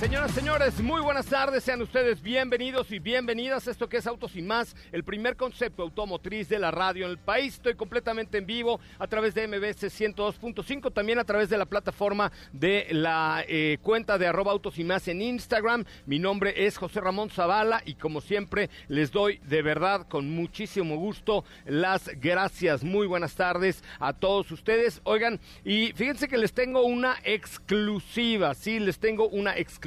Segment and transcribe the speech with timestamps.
[0.00, 1.64] Señoras, señores, muy buenas tardes.
[1.64, 6.50] Sean ustedes bienvenidos y bienvenidas esto que es Autos y Más, el primer concepto automotriz
[6.50, 7.54] de la radio en el país.
[7.54, 12.30] Estoy completamente en vivo a través de MBS 102.5, también a través de la plataforma
[12.52, 15.86] de la eh, cuenta de arroba Autos y Más en Instagram.
[16.04, 20.96] Mi nombre es José Ramón Zavala y como siempre les doy de verdad con muchísimo
[20.96, 22.84] gusto las gracias.
[22.84, 25.00] Muy buenas tardes a todos ustedes.
[25.04, 29.86] Oigan, y fíjense que les tengo una exclusiva, sí, les tengo una exclusiva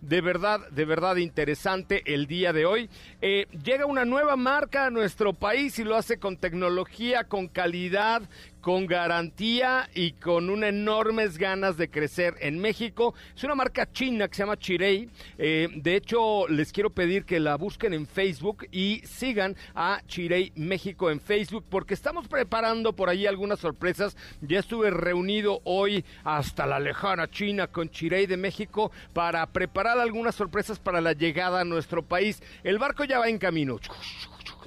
[0.00, 2.90] de verdad, de verdad interesante el día de hoy.
[3.20, 8.22] Eh, llega una nueva marca a nuestro país y lo hace con tecnología, con calidad,
[8.60, 13.14] con garantía y con unas enormes ganas de crecer en México.
[13.34, 15.08] Es una marca china que se llama Chirei.
[15.38, 20.52] Eh, de hecho, les quiero pedir que la busquen en Facebook y sigan a Chirei
[20.56, 24.16] México en Facebook porque estamos preparando por ahí algunas sorpresas.
[24.40, 30.34] Ya estuve reunido hoy hasta la lejana China con Chirei de México para preparar algunas
[30.34, 32.42] sorpresas para la llegada a nuestro país.
[32.62, 33.78] El barco ya va en camino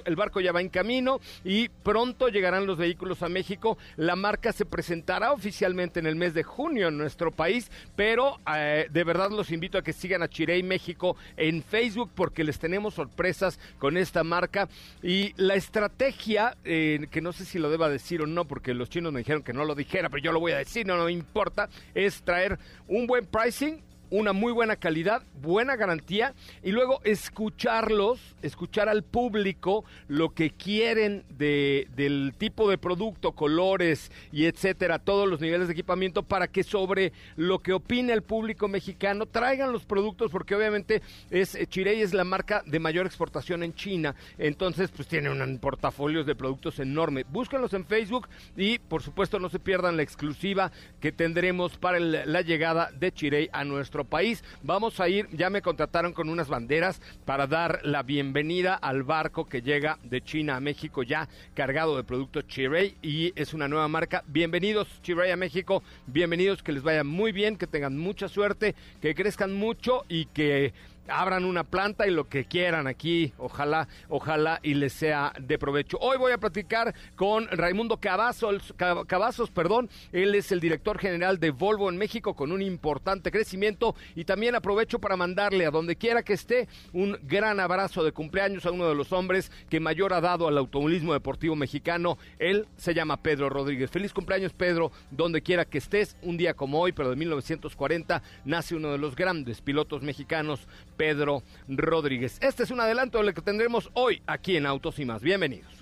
[0.04, 3.78] el barco ya va en camino y pronto llegarán los vehículos a México.
[3.96, 8.86] La marca se presentará oficialmente en el mes de junio en nuestro país, pero eh,
[8.90, 12.94] de verdad los invito a que sigan a Chirey México en Facebook porque les tenemos
[12.94, 14.68] sorpresas con esta marca
[15.02, 18.90] y la estrategia, eh, que no sé si lo deba decir o no, porque los
[18.90, 21.08] chinos me dijeron que no lo dijera, pero yo lo voy a decir, no, no
[21.08, 23.82] importa, es traer un buen pricing
[24.14, 31.24] una muy buena calidad, buena garantía y luego escucharlos, escuchar al público lo que quieren
[31.30, 36.62] de, del tipo de producto, colores y etcétera, todos los niveles de equipamiento para que
[36.62, 42.00] sobre lo que opine el público mexicano traigan los productos porque obviamente es eh, Chirey
[42.00, 46.78] es la marca de mayor exportación en China, entonces pues tiene un portafolio de productos
[46.78, 47.24] enorme.
[47.28, 50.70] Búsquenlos en Facebook y por supuesto no se pierdan la exclusiva
[51.00, 54.44] que tendremos para la llegada de Chirey a nuestro país.
[54.62, 59.46] Vamos a ir, ya me contrataron con unas banderas para dar la bienvenida al barco
[59.46, 63.88] que llega de China a México ya cargado de productos Chirey y es una nueva
[63.88, 64.24] marca.
[64.26, 69.14] Bienvenidos Chirey a México, bienvenidos, que les vaya muy bien, que tengan mucha suerte, que
[69.14, 70.72] crezcan mucho y que
[71.08, 75.98] abran una planta y lo que quieran aquí, ojalá, ojalá y les sea de provecho.
[76.00, 81.50] Hoy voy a platicar con Raimundo Cavazos, Cavazos, perdón, él es el director general de
[81.50, 86.22] Volvo en México con un importante crecimiento y también aprovecho para mandarle a donde quiera
[86.22, 90.20] que esté un gran abrazo de cumpleaños a uno de los hombres que mayor ha
[90.20, 92.18] dado al automovilismo deportivo mexicano.
[92.38, 93.90] Él se llama Pedro Rodríguez.
[93.90, 96.16] Feliz cumpleaños Pedro, donde quiera que estés.
[96.22, 100.66] Un día como hoy, pero de 1940, nace uno de los grandes pilotos mexicanos
[100.96, 102.38] Pedro Rodríguez.
[102.40, 105.22] Este es un adelanto de lo que tendremos hoy aquí en Autos y Más.
[105.22, 105.72] Bienvenidos.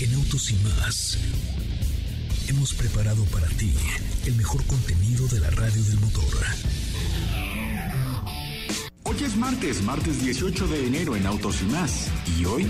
[0.00, 1.18] En Autos y Más
[2.48, 3.72] hemos preparado para ti
[4.26, 6.24] el mejor contenido de la radio del motor.
[9.04, 12.10] Hoy es martes, martes 18 de enero en Autos y Más.
[12.38, 12.66] Y hoy...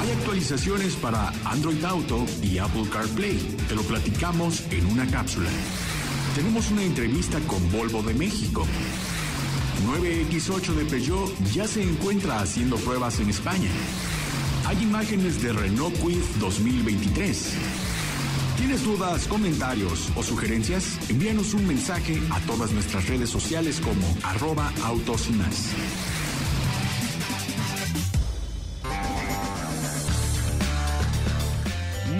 [0.00, 3.38] Hay actualizaciones para Android Auto y Apple CarPlay.
[3.68, 5.48] Te lo platicamos en una cápsula.
[6.34, 8.66] Tenemos una entrevista con Volvo de México.
[9.86, 13.68] 9X8 de Peugeot ya se encuentra haciendo pruebas en España.
[14.64, 17.52] Hay imágenes de Renault Quid 2023.
[18.56, 20.98] ¿Tienes dudas, comentarios o sugerencias?
[21.10, 25.28] Envíanos un mensaje a todas nuestras redes sociales como arroba autos.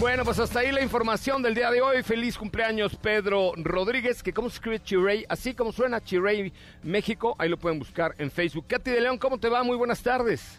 [0.03, 2.03] Bueno, pues hasta ahí la información del día de hoy.
[2.03, 6.53] Feliz cumpleaños Pedro Rodríguez, que como se escribe Chirey, así como suena Chirey
[6.83, 8.65] México, ahí lo pueden buscar en Facebook.
[8.67, 9.63] Katy de León, ¿cómo te va?
[9.63, 10.59] Muy buenas tardes.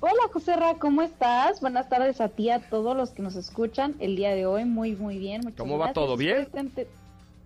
[0.00, 1.62] Hola José Ra, ¿cómo estás?
[1.62, 4.66] Buenas tardes a ti, a todos los que nos escuchan el día de hoy.
[4.66, 5.40] Muy, muy bien.
[5.42, 6.46] Muchas ¿Cómo va todo bien?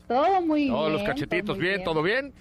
[0.08, 0.74] Todo muy bien.
[0.74, 2.32] Todos los cachetitos bien, ¿todo bien?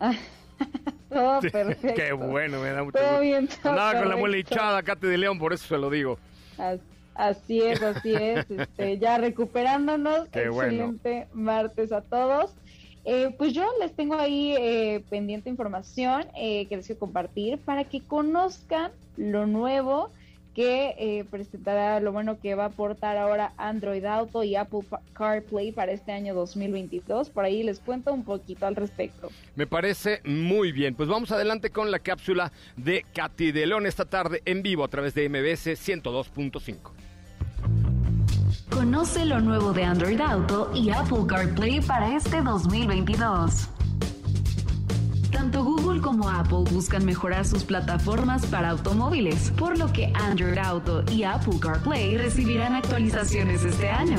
[1.10, 1.92] todo perfecto.
[1.94, 3.20] Qué bueno, me da mucho todo gusto.
[3.20, 6.18] Bien, todo Nada con la muela hinchada, Katy de León, por eso se lo digo.
[6.56, 6.80] Así
[7.20, 8.46] Así es, así es.
[8.50, 10.28] Este, ya recuperándonos.
[10.28, 12.52] Qué Excelente martes a todos.
[13.04, 17.84] Eh, pues yo les tengo ahí eh, pendiente información eh, que les quiero compartir para
[17.84, 20.10] que conozcan lo nuevo
[20.54, 24.80] que eh, presentará lo bueno que va a aportar ahora Android Auto y Apple
[25.12, 27.30] CarPlay para este año 2022.
[27.30, 29.30] Por ahí les cuento un poquito al respecto.
[29.54, 30.94] Me parece muy bien.
[30.94, 34.88] Pues vamos adelante con la cápsula de Katy de León esta tarde en vivo a
[34.88, 37.09] través de MBS 102.5.
[38.70, 43.68] Conoce lo nuevo de Android Auto y Apple CarPlay para este 2022.
[45.32, 51.02] Tanto Google como Apple buscan mejorar sus plataformas para automóviles, por lo que Android Auto
[51.10, 54.18] y Apple CarPlay recibirán actualizaciones este año.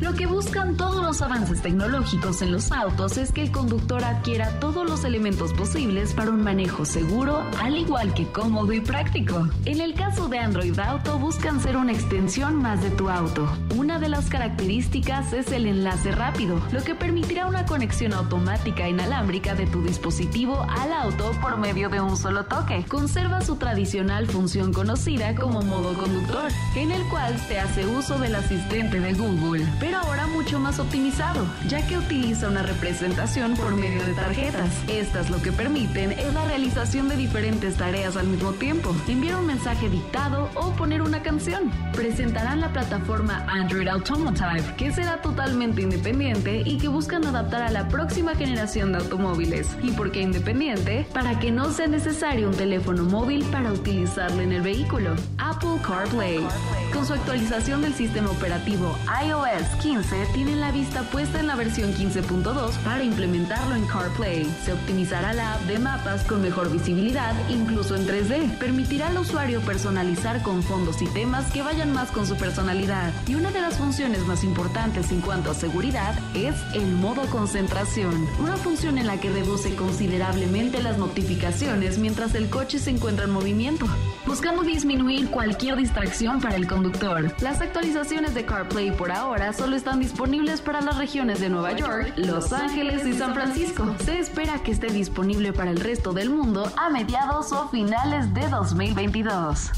[0.00, 4.60] Lo que buscan todos los avances tecnológicos en los autos es que el conductor adquiera
[4.60, 9.48] todos los elementos posibles para un manejo seguro, al igual que cómodo y práctico.
[9.64, 13.50] En el caso de Android Auto, buscan ser una extensión más de tu auto.
[13.76, 19.56] Una de las características es el enlace rápido, lo que permitirá una conexión automática inalámbrica
[19.56, 22.84] de tu dispositivo al auto por medio de un solo toque.
[22.88, 28.36] Conserva su tradicional función conocida como modo conductor, en el cual se hace uso del
[28.36, 34.04] asistente de Google pero ahora mucho más optimizado, ya que utiliza una representación por medio
[34.04, 34.68] de tarjetas.
[34.86, 39.46] Estas lo que permiten es la realización de diferentes tareas al mismo tiempo, enviar un
[39.46, 41.70] mensaje dictado o poner una canción.
[41.94, 47.88] Presentarán la plataforma Android Automotive, que será totalmente independiente y que buscan adaptar a la
[47.88, 49.74] próxima generación de automóviles.
[49.82, 51.06] ¿Y por qué independiente?
[51.14, 55.16] Para que no sea necesario un teléfono móvil para utilizarlo en el vehículo.
[55.38, 56.46] Apple CarPlay.
[56.92, 58.94] Con su actualización del sistema operativo
[59.24, 64.44] iOS 15 tienen la vista puesta en la versión 15.2 para implementarlo en CarPlay.
[64.64, 68.58] Se optimizará la app de mapas con mejor visibilidad, incluso en 3D.
[68.58, 73.12] Permitirá al usuario personalizar con fondos y temas que vayan más con su personalidad.
[73.26, 78.26] Y una de las funciones más importantes en cuanto a seguridad es el modo concentración,
[78.40, 83.30] una función en la que reduce considerablemente las notificaciones mientras el coche se encuentra en
[83.30, 83.86] movimiento,
[84.26, 87.32] buscando disminuir cualquier distracción para el conductor.
[87.40, 92.14] Las actualizaciones de CarPlay por ahora son están disponibles para las regiones de Nueva York,
[92.16, 93.94] Los Ángeles y San Francisco.
[94.04, 98.48] Se espera que esté disponible para el resto del mundo a mediados o finales de
[98.48, 99.70] 2022.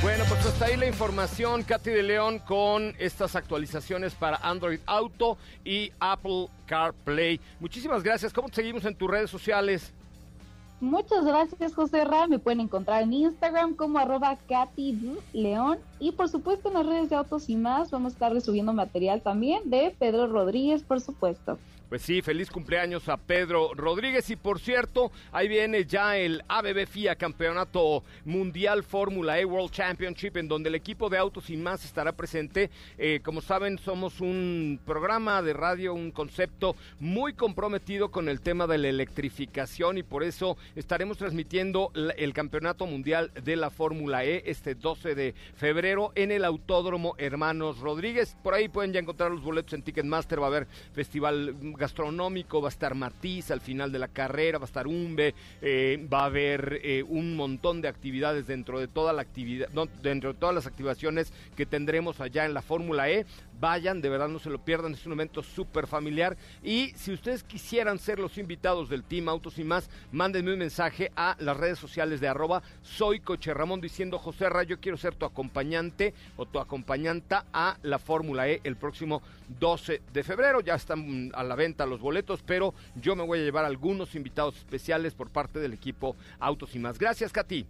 [0.00, 5.38] Bueno, pues hasta ahí la información, Katy de León, con estas actualizaciones para Android Auto
[5.64, 7.40] y Apple CarPlay.
[7.60, 8.32] Muchísimas gracias.
[8.32, 9.92] ¿Cómo te seguimos en tus redes sociales?
[10.80, 12.28] Muchas gracias, José Ra.
[12.28, 15.78] Me pueden encontrar en Instagram como arroba Katy León.
[15.98, 19.20] Y por supuesto en las redes de Autos y más vamos a estar subiendo material
[19.20, 21.58] también de Pedro Rodríguez, por supuesto.
[21.88, 26.86] Pues sí, feliz cumpleaños a Pedro Rodríguez y por cierto, ahí viene ya el ABB
[26.86, 31.86] FIA Campeonato Mundial Fórmula E World Championship en donde el equipo de Autos y más
[31.86, 32.68] estará presente.
[32.98, 38.66] Eh, como saben, somos un programa de radio, un concepto muy comprometido con el tema
[38.66, 44.42] de la electrificación y por eso estaremos transmitiendo el Campeonato Mundial de la Fórmula E
[44.44, 48.36] este 12 de febrero en el Autódromo Hermanos Rodríguez.
[48.42, 52.68] Por ahí pueden ya encontrar los boletos en Ticketmaster, va a haber festival gastronómico, va
[52.68, 56.26] a estar Matiz al final de la carrera, va a estar Umbe, eh, va a
[56.26, 59.68] haber eh, un montón de actividades dentro de toda la actividad,
[60.02, 63.24] dentro de todas las activaciones que tendremos allá en la Fórmula E.
[63.60, 66.36] Vayan, de verdad no se lo pierdan, es un evento súper familiar.
[66.62, 71.10] Y si ustedes quisieran ser los invitados del Team Autos y más, mándenme un mensaje
[71.16, 75.14] a las redes sociales de arroba soy Coche Ramón diciendo José Ra, yo quiero ser
[75.14, 79.22] tu acompañante o tu acompañanta a la Fórmula E el próximo
[79.60, 80.60] 12 de febrero.
[80.60, 84.56] Ya están a la venta los boletos, pero yo me voy a llevar algunos invitados
[84.56, 86.98] especiales por parte del equipo Autos y más.
[86.98, 87.66] Gracias, Katy.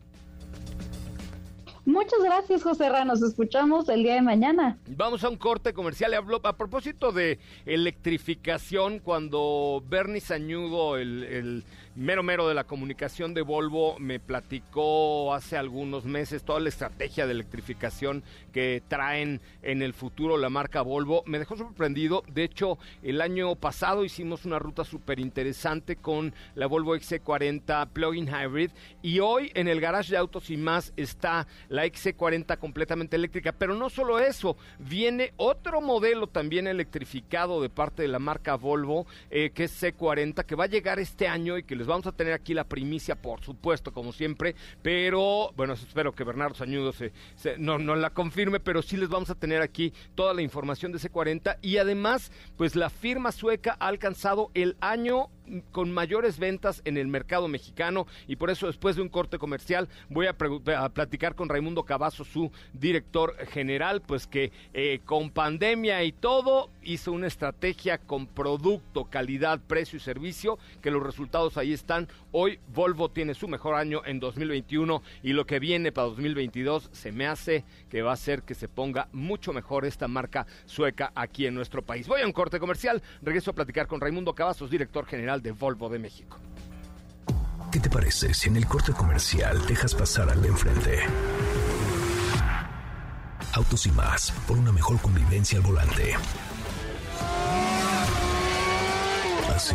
[1.84, 3.06] Muchas gracias, José Ra.
[3.06, 4.76] Nos escuchamos el día de mañana.
[4.88, 6.12] Vamos a un corte comercial.
[6.12, 11.64] A propósito de electrificación, cuando Bernie Sañudo, el
[11.98, 17.26] mero mero de la comunicación de Volvo me platicó hace algunos meses toda la estrategia
[17.26, 21.24] de electrificación que traen en el futuro la marca Volvo.
[21.26, 22.22] Me dejó sorprendido.
[22.32, 28.28] De hecho, el año pasado hicimos una ruta súper interesante con la Volvo XC40 Plug-in
[28.28, 28.70] Hybrid
[29.02, 33.50] y hoy en el garage de autos y más está la XC40 completamente eléctrica.
[33.50, 39.04] Pero no solo eso, viene otro modelo también electrificado de parte de la marca Volvo,
[39.30, 42.12] eh, que es C40, que va a llegar este año y que les vamos a
[42.12, 47.12] tener aquí la primicia, por supuesto, como siempre, pero bueno, espero que Bernardo Sañudo se,
[47.58, 50.98] no, no la confirme, pero sí les vamos a tener aquí toda la información de
[50.98, 55.30] ese 40 y además, pues la firma sueca ha alcanzado el año
[55.72, 59.88] con mayores ventas en el mercado mexicano y por eso después de un corte comercial
[60.08, 66.12] voy a, platicar con Raimundo Cavazo, su director general, pues que eh, con pandemia y
[66.12, 72.08] todo hizo una estrategia con producto, calidad, precio y servicio, que los resultados ahí están.
[72.32, 77.12] Hoy Volvo tiene su mejor año en 2021 y lo que viene para 2022 se
[77.12, 81.46] me hace que va a ser que se ponga mucho mejor esta marca sueca aquí
[81.46, 82.08] en nuestro país.
[82.08, 85.88] Voy a un corte comercial, regreso a platicar con Raimundo Cavazos, director general de Volvo
[85.88, 86.38] de México.
[87.70, 91.00] ¿Qué te parece si en el corte comercial dejas pasar al de enfrente?
[93.52, 96.14] Autos y más, por una mejor convivencia al volante.
[99.54, 99.74] ¿Así?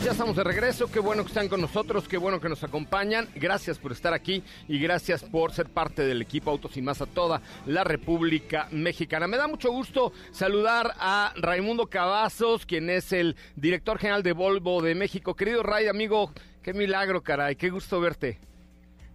[0.00, 0.90] Ya estamos de regreso.
[0.90, 3.28] Qué bueno que están con nosotros, qué bueno que nos acompañan.
[3.34, 7.06] Gracias por estar aquí y gracias por ser parte del equipo Autos y Más a
[7.06, 9.26] toda la República Mexicana.
[9.26, 14.80] Me da mucho gusto saludar a Raimundo Cavazos, quien es el director general de Volvo
[14.80, 15.34] de México.
[15.34, 16.32] Querido Ray, amigo,
[16.62, 18.51] qué milagro, caray, qué gusto verte.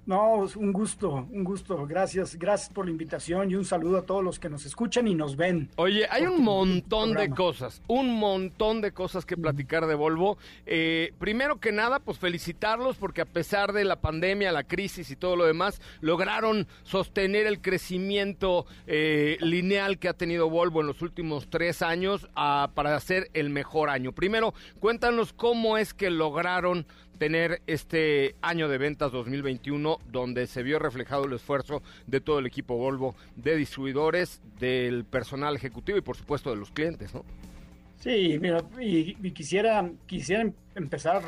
[0.08, 1.86] No, un gusto, un gusto.
[1.86, 5.14] Gracias, gracias por la invitación y un saludo a todos los que nos escuchan y
[5.14, 5.70] nos ven.
[5.76, 10.38] Oye, hay un montón de cosas, un montón de cosas que platicar de Volvo.
[10.66, 15.18] Eh, primero que nada, pues felicitarlos porque a pesar de la pandemia, la crisis y
[15.18, 21.02] todo lo demás, lograron sostener el crecimiento eh, lineal que ha tenido Volvo en los
[21.02, 24.14] últimos tres años ah, para hacer el mejor año.
[24.14, 26.88] Primero, cuéntanos cómo es que lograron
[27.18, 32.46] tener este año de ventas 2021 donde se vio reflejado el esfuerzo de todo el
[32.46, 37.24] equipo Volvo, de distribuidores, del personal ejecutivo y por supuesto de los clientes, ¿no?
[38.00, 41.24] Sí, mira, y, quisiera, quisiera empezar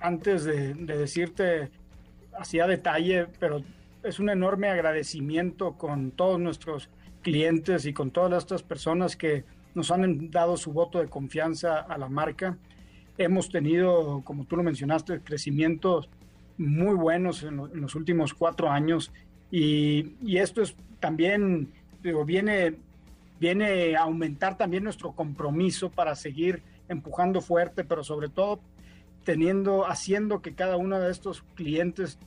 [0.00, 1.70] antes de, decirte
[2.36, 3.62] así a detalle, pero
[4.02, 6.88] es un enorme agradecimiento con todos nuestros
[7.22, 11.98] clientes y con todas estas personas que nos han dado su voto de confianza a
[11.98, 12.58] la marca.
[13.18, 16.08] Hemos tenido, como tú lo mencionaste, crecimientos
[16.56, 19.12] muy buenos en, los últimos cuatro años
[19.50, 21.72] y, esto es también,
[22.02, 22.76] digo, viene,
[23.40, 28.60] viene a aumentar también nuestro compromiso para seguir empujando fuerte, pero sobre todo
[29.24, 32.18] teniendo, haciendo que cada uno de estos clientes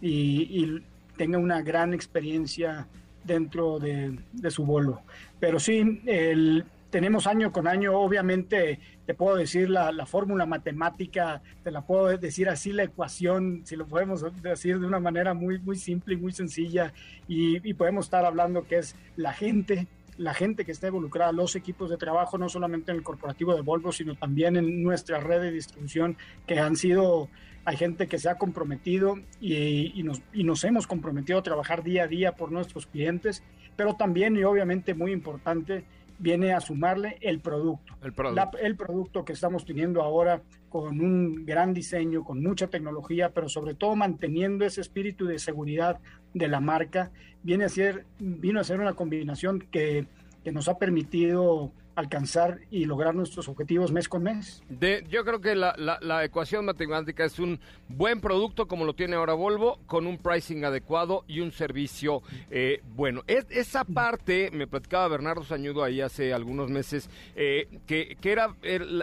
[0.00, 0.82] y,
[1.16, 2.86] tenga una gran experiencia
[3.24, 5.02] dentro de, de su vuelo.
[5.40, 11.70] Pero sí, el, tenemos año con año, obviamente te puedo decir la, fórmula matemática, te
[11.70, 15.76] la puedo decir así la ecuación, si lo podemos decir de una manera muy, muy
[15.76, 16.92] simple y muy sencilla,
[17.26, 21.90] y, podemos estar hablando que es la gente, la gente que está involucrada, los equipos
[21.90, 25.52] de trabajo, no solamente en el corporativo de Volvo, sino también en nuestra red de
[25.52, 26.16] distribución,
[26.46, 27.28] que han sido,
[27.64, 32.04] hay gente que se ha comprometido y, nos, y nos hemos comprometido a trabajar día
[32.04, 33.42] a día por nuestros clientes,
[33.76, 35.84] pero también y obviamente muy importante,
[36.18, 37.94] viene a sumarle el producto.
[38.02, 38.58] El producto.
[38.58, 43.74] el producto que estamos teniendo ahora con un gran diseño, con mucha tecnología, pero sobre
[43.74, 45.98] todo manteniendo ese espíritu de seguridad
[46.34, 47.10] de la marca,
[47.42, 50.06] viene a ser, vino a ser una combinación que,
[50.44, 54.62] que nos ha permitido alcanzar y lograr nuestros objetivos mes con mes.
[55.10, 59.80] Yo creo que la, ecuación matemática es un buen producto como lo tiene ahora Volvo,
[59.86, 63.24] con un pricing adecuado y un servicio eh, bueno.
[63.26, 68.54] Es, esa parte, me platicaba Bernardo Sañudo ahí hace algunos meses, eh, que, que, era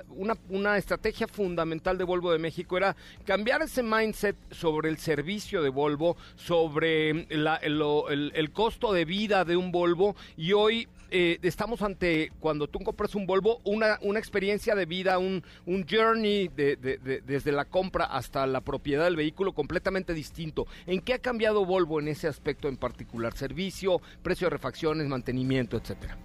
[0.10, 5.62] una, una estrategia fundamental de Volvo de México, era cambiar ese mindset sobre el servicio
[5.62, 11.38] de Volvo, sobre la, el, el costo de vida de un Volvo y hoy eh,
[11.44, 16.48] estamos ante, cuando tú compras un Volvo, una, una experiencia de vida, un, un journey
[16.48, 16.78] de,
[17.26, 20.68] desde la compra hasta la propiedad del vehículo completamente distinto.
[20.88, 23.34] ¿En qué ha cambiado Volvo en ese aspecto en particular?
[23.34, 26.18] Servicio, precio de refacciones, mantenimiento, etcétera.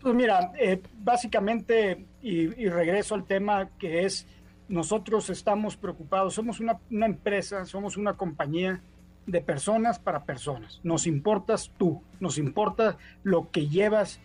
[0.00, 4.26] Pues mira, eh, básicamente, y, regreso al tema que es,
[4.68, 8.80] nosotros estamos preocupados, somos una, una empresa, somos una compañía
[9.26, 10.80] de personas para personas.
[10.82, 14.20] Nos importas tú, nos importa lo que llevas,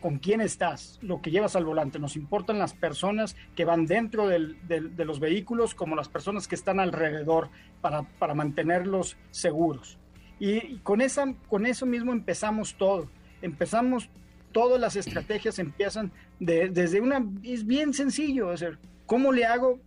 [0.00, 1.98] con quién estás, lo que llevas al volante.
[1.98, 6.80] Nos importan las personas que van dentro de los vehículos como las personas que están
[6.80, 9.98] alrededor para, para mantenerlos seguros.
[10.40, 13.08] Y, con, esa, con eso mismo empezamos todo.
[13.42, 14.08] Empezamos,
[14.52, 19.78] todas las estrategias empiezan desde una, es bien sencillo, es decir, ¿cómo le hago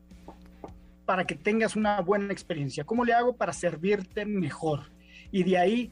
[1.05, 2.84] para que tengas una buena experiencia?
[2.84, 4.91] ¿Cómo le hago para servirte mejor?
[5.32, 5.91] Y de ahí,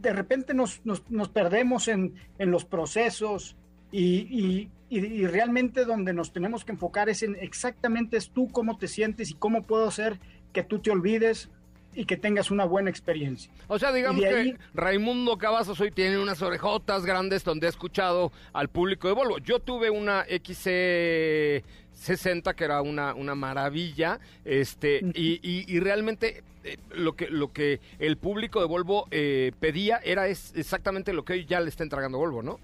[0.00, 3.56] de repente nos, nos, perdemos en, en, los procesos
[3.90, 8.78] y, y, y, realmente donde nos tenemos que enfocar es en exactamente es tú cómo
[8.78, 10.18] te sientes y cómo puedo hacer
[10.52, 11.50] que tú te olvides
[11.96, 13.50] y que tengas una buena experiencia.
[13.66, 18.68] O sea, digamos que Raimundo Cavazos hoy tiene unas orejotas grandes donde ha escuchado al
[18.68, 19.38] público de Volvo.
[19.38, 26.76] Yo tuve una XC 60 que era una, una maravilla este y, y, realmente eh,
[26.90, 31.32] lo que lo que el público de Volvo eh, pedía era es exactamente lo que
[31.32, 32.60] hoy ya le está entregando Volvo no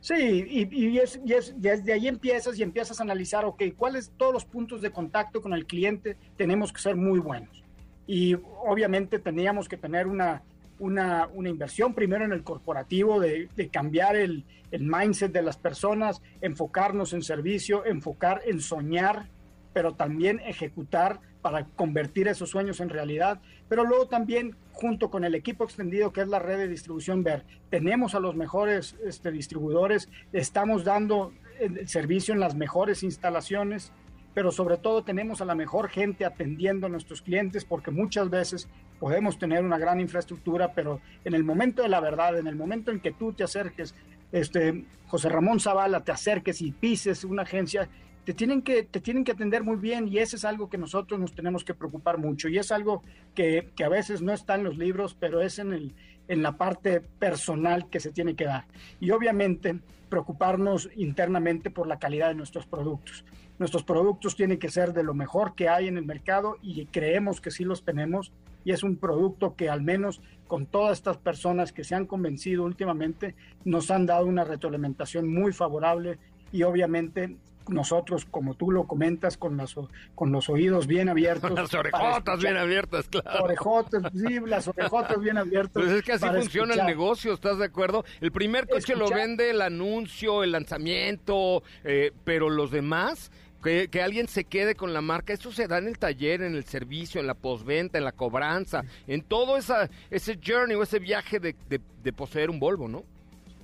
[0.00, 4.12] Sí, y, y, es, y, es, desde ahí empiezas y empiezas a analizar, ok, cuáles
[4.16, 7.64] todos los puntos de contacto con el cliente tenemos que ser muy buenos.
[8.08, 8.34] Y
[8.64, 10.42] obviamente teníamos que tener una,
[10.78, 15.58] una, una inversión primero en el corporativo, de, de cambiar el, el, mindset de las
[15.58, 19.28] personas, enfocarnos en servicio, enfocar en soñar,
[19.74, 23.42] pero también ejecutar para convertir esos sueños en realidad.
[23.68, 27.44] Pero luego también, junto con el equipo extendido que es la red de distribución VER,
[27.68, 33.92] tenemos a los mejores este, distribuidores, estamos dando el servicio en las mejores instalaciones
[34.34, 38.68] pero sobre todo tenemos a la mejor gente atendiendo a nuestros clientes porque muchas veces
[38.98, 42.90] podemos tener una gran infraestructura, pero en el momento de la verdad, en el momento
[42.90, 43.94] en que tú te acerques,
[44.32, 47.88] este, José Ramón Zavala, te acerques y pises una agencia,
[48.24, 51.18] te tienen, que, te tienen que atender muy bien y eso es algo que nosotros
[51.18, 53.02] nos tenemos que preocupar mucho y es algo
[53.34, 55.94] que, que a veces no está en los libros, pero es en, el,
[56.28, 58.66] en la parte personal que se tiene que dar.
[59.00, 63.24] Y obviamente preocuparnos internamente por la calidad de nuestros productos.
[63.58, 67.40] Nuestros productos tienen que ser de lo mejor que hay en el mercado y creemos
[67.40, 68.32] que sí los tenemos
[68.64, 72.64] y es un producto que al menos con todas estas personas que se han convencido
[72.64, 76.18] últimamente nos han dado una retroalimentación muy favorable
[76.52, 77.36] y obviamente
[77.68, 79.74] nosotros, como tú lo comentas, con, las,
[80.14, 81.50] con los oídos bien abiertos.
[81.54, 83.44] las orejotas bien abiertas, claro.
[83.44, 85.82] Orejotas, sí, las orejotas bien abiertas.
[85.82, 88.04] Pues es que así funciona el negocio, ¿estás de acuerdo?
[88.20, 93.30] El primer coche lo vende el anuncio, el lanzamiento, eh, pero los demás
[93.62, 96.64] que, alguien se quede con la marca, eso se da en el taller, en el
[96.64, 101.40] servicio, en la postventa, en la cobranza, en todo esa, ese journey o ese viaje
[101.40, 103.04] de, de, poseer un Volvo, ¿no?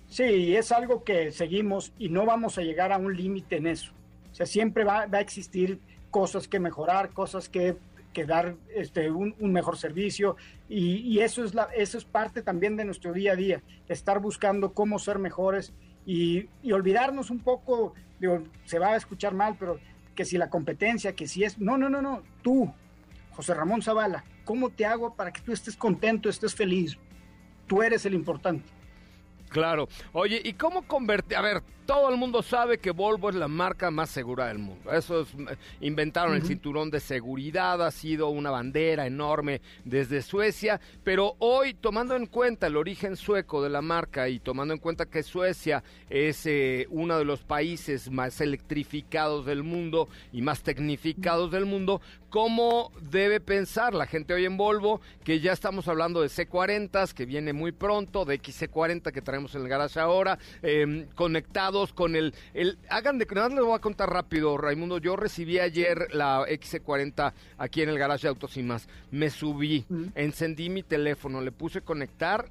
[0.08, 3.92] Sí, es algo que seguimos y no vamos a llegar a un límite en eso.
[4.30, 5.78] O sea, siempre va, va, a existir
[6.10, 7.76] cosas que mejorar, cosas que,
[8.12, 10.36] que dar este, un, un, mejor servicio
[10.68, 14.20] y, y, eso, es la, eso es parte también de nuestro día a día, estar
[14.20, 15.72] buscando cómo ser mejores
[16.06, 19.78] y, y olvidarnos un poco digo, se va a escuchar mal, pero
[20.14, 22.72] que si la competencia, que si es, no, no, no, no, tú,
[23.32, 26.96] José Ramón Zavala, ¿cómo te hago para que tú estés contento, estés feliz?
[27.66, 28.64] Tú eres el importante.
[29.48, 29.88] Claro.
[30.12, 31.36] Oye, ¿y cómo convertir?
[31.36, 34.92] A ver, todo el mundo sabe que Volvo es la marca más segura del mundo.
[34.92, 35.28] Eso es,
[35.80, 42.16] inventaron el cinturón de seguridad, ha sido una bandera enorme desde Suecia, pero hoy tomando
[42.16, 46.46] en cuenta el origen sueco de la marca y tomando en cuenta que Suecia es
[46.46, 52.92] eh, uno de los países más electrificados del mundo y más tecnificados del mundo, ¿cómo
[53.00, 57.52] debe pensar la gente hoy en Volvo que ya estamos hablando de C40, que viene
[57.52, 62.78] muy pronto, de XC40 que traemos en el garage ahora, eh, conectado con el, el
[62.88, 64.98] hagan de nada les voy a contar rápido, Raimundo.
[64.98, 68.88] Yo recibí ayer la XC40 aquí en el garage de Autos y más.
[69.10, 69.84] Me subí,
[70.14, 72.48] encendí mi teléfono, le puse conectar,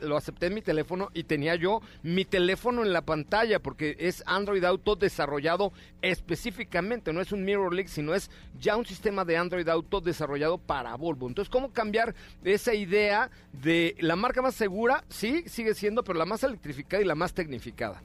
[0.00, 4.24] lo acepté en mi teléfono y tenía yo mi teléfono en la pantalla porque es
[4.26, 9.36] Android Auto desarrollado específicamente, no es un Mirror Link, sino es ya un sistema de
[9.36, 11.28] Android Auto desarrollado para Volvo.
[11.28, 15.04] Entonces, ¿cómo cambiar esa idea de la marca más segura?
[15.08, 18.02] Sí, sigue siendo, pero la más electrificada y la más tecnificada.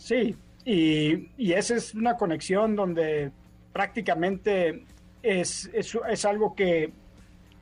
[0.00, 0.34] Sí,
[0.64, 3.30] y, y esa es una conexión donde
[3.70, 4.86] prácticamente
[5.22, 6.92] es, es, algo que,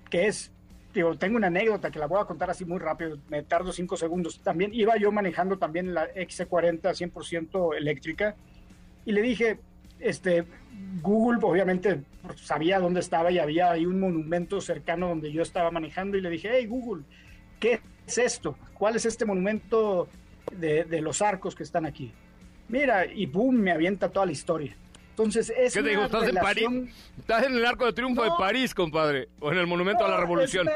[0.08, 0.52] que es
[0.94, 3.96] Digo, tengo una anécdota que la voy a contar así muy rápido, me tardo cinco
[3.96, 4.40] segundos.
[4.40, 8.34] También iba yo manejando también la XC40 100% eléctrica
[9.04, 9.60] y le dije,
[10.00, 10.44] este,
[11.02, 12.02] Google obviamente
[12.36, 16.30] sabía dónde estaba y había ahí un monumento cercano donde yo estaba manejando y le
[16.30, 17.04] dije, hey Google,
[17.60, 18.56] ¿qué es esto?
[18.74, 20.08] ¿Cuál es este monumento
[20.56, 22.12] de, de los arcos que están aquí?
[22.68, 24.76] Mira, y boom, me avienta toda la historia.
[25.10, 26.04] Entonces, es ¿Qué te digo?
[26.04, 26.68] ¿Estás en París?
[27.18, 29.28] ¿Estás en el Arco de Triunfo de París, compadre?
[29.40, 30.68] ¿O en el Monumento a la Revolución?
[30.68, 30.72] Eh,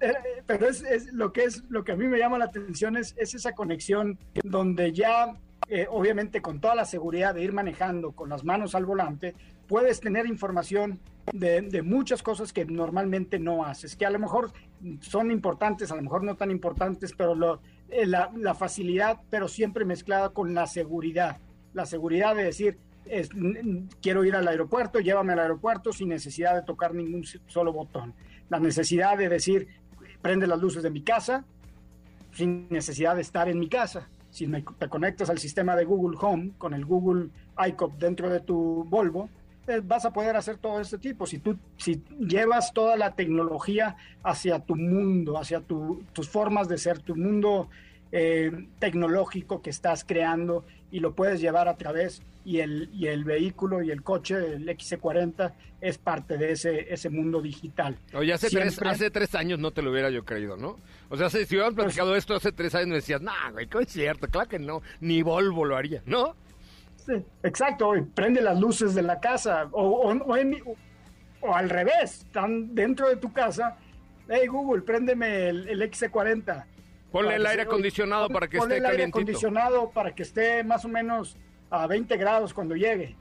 [0.00, 0.12] eh,
[0.46, 3.34] pero es, lo que es lo que a mí me llama la atención es, es
[3.34, 5.36] esa conexión donde ya,
[5.68, 9.34] eh, obviamente, con toda la seguridad de ir manejando con las manos al volante,
[9.68, 11.00] puedes tener información
[11.32, 14.52] de, de, muchas cosas que normalmente no haces, que a lo mejor
[15.00, 17.60] son importantes, a lo mejor no tan importantes, pero lo,
[18.06, 21.38] la, la facilidad, pero siempre mezclada con la seguridad.
[21.74, 23.30] La seguridad de decir, es,
[24.00, 28.14] quiero ir al aeropuerto, llévame al aeropuerto sin necesidad de tocar ningún solo botón.
[28.48, 29.68] La necesidad de decir,
[30.20, 31.44] prende las luces de mi casa,
[32.32, 34.08] sin necesidad de estar en mi casa.
[34.30, 37.28] Si te conectas al sistema de Google Home con el Google
[37.68, 39.28] iCop dentro de tu Volvo, eh,
[39.84, 41.26] vas a poder hacer todo este tipo.
[41.26, 46.98] Si tú si llevas toda la tecnología hacia tu mundo, hacia tus formas de ser,
[46.98, 47.68] tu mundo
[48.10, 53.24] eh, tecnológico que estás creando y lo puedes llevar a través y el, y el
[53.24, 57.96] vehículo y el coche, el XC40, es parte de ese, ese mundo digital.
[58.14, 60.78] Oye, hace, tres, hace tres años no te lo hubiera yo creído, ¿no?
[61.08, 63.88] O sea, si hubiéramos pues platicado esto hace tres años me decías, no, güey, es
[63.88, 66.36] cierto, claro que no, ni Volvo lo haría, ¿no?
[67.06, 70.12] Sí, exacto, prende las luces de la casa o,
[71.40, 73.76] o, al revés, están dentro de tu casa,
[74.28, 76.66] hey Google, préndeme el, el XC40
[77.12, 80.88] Ponle el aire acondicionado para que esté el aire acondicionado para que esté más o
[80.88, 81.36] menos
[81.70, 83.14] a 20 grados cuando llegue.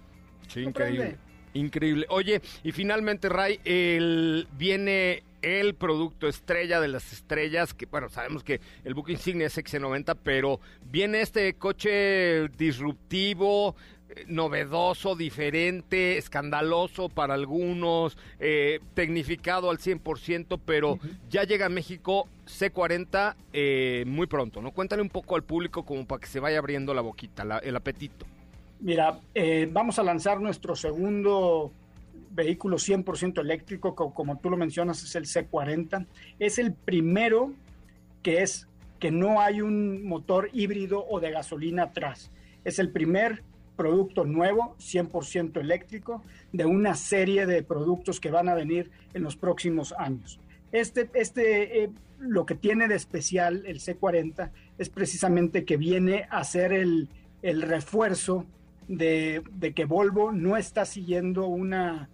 [0.47, 1.17] Sí, increíble.
[1.53, 2.05] Increíble.
[2.09, 8.43] Oye, y finalmente, Ray, el, viene el producto estrella de las estrellas, que bueno, sabemos
[8.43, 13.75] que el Book Insignia es XC90, pero viene este coche disruptivo,
[14.27, 20.99] novedoso, diferente, escandaloso para algunos, eh, tecnificado al 100%, pero
[21.29, 24.71] ya llega a México C40 eh, muy pronto, ¿no?
[24.71, 28.25] Cuéntale un poco al público como para que se vaya abriendo la boquita, el apetito.
[28.79, 31.71] Mira, eh, vamos a lanzar nuestro segundo
[32.33, 36.05] vehículo 100% eléctrico, como, tú lo mencionas, es el C40.
[36.39, 37.53] Es el primero
[38.23, 38.67] que es
[38.99, 42.31] que no hay un motor híbrido o de gasolina atrás.
[42.63, 43.43] Es el primer
[43.75, 49.35] producto nuevo, 100% eléctrico, de una serie de productos que van a venir en los
[49.35, 50.39] próximos años.
[50.71, 51.89] Este, este eh,
[52.19, 57.09] lo que tiene de especial el C40 es precisamente que viene a ser el,
[57.41, 58.45] el refuerzo
[58.87, 62.09] de, de, que Volvo no está siguiendo una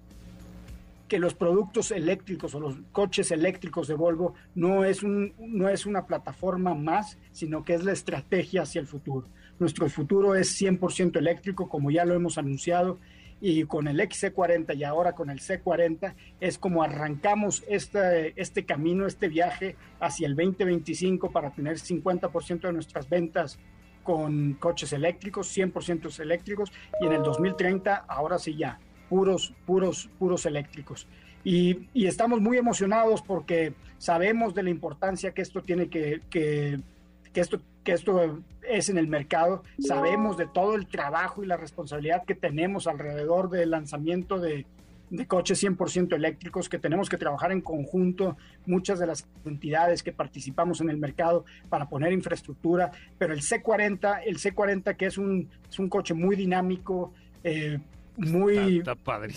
[1.07, 5.85] que los productos eléctricos o los coches eléctricos de Volvo no es, un, no es
[5.85, 9.27] una plataforma más, sino que es la estrategia hacia el futuro.
[9.59, 12.99] Nuestro futuro es 100% eléctrico, como ya lo hemos anunciado,
[13.39, 19.05] y con el XC40 y ahora con el C40 es como arrancamos este, este camino,
[19.05, 23.59] este viaje hacia el 2025 para tener 50% de nuestras ventas
[24.03, 30.45] con coches eléctricos, 100% eléctricos, y en el 2030 ahora sí ya, puros, puros, puros
[30.45, 31.07] eléctricos.
[31.43, 36.79] Y, y estamos muy emocionados porque sabemos de la importancia que esto tiene que, que,
[37.31, 39.63] que esto que esto es en el mercado.
[39.79, 44.65] Sabemos de todo el trabajo y la responsabilidad que tenemos alrededor del lanzamiento de,
[45.29, 50.81] coches 100% eléctricos, que tenemos que trabajar en conjunto, muchas de las entidades que participamos
[50.81, 55.79] en el mercado para poner infraestructura, pero el C40, el C40 que es un, es
[55.79, 57.13] un coche muy dinámico,
[57.45, 57.79] eh,
[58.17, 58.83] muy...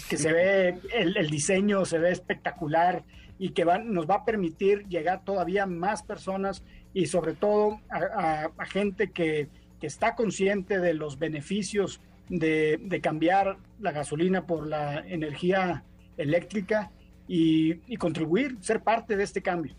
[0.08, 3.04] que se ve, el, diseño se ve espectacular
[3.38, 9.10] y que nos va a permitir llegar todavía más personas y sobre todo a, gente
[9.10, 9.48] que,
[9.80, 15.84] está consciente de los beneficios de, cambiar la gasolina por la energía
[16.18, 16.90] eléctrica
[17.26, 19.74] y, contribuir, ser parte de este cambio.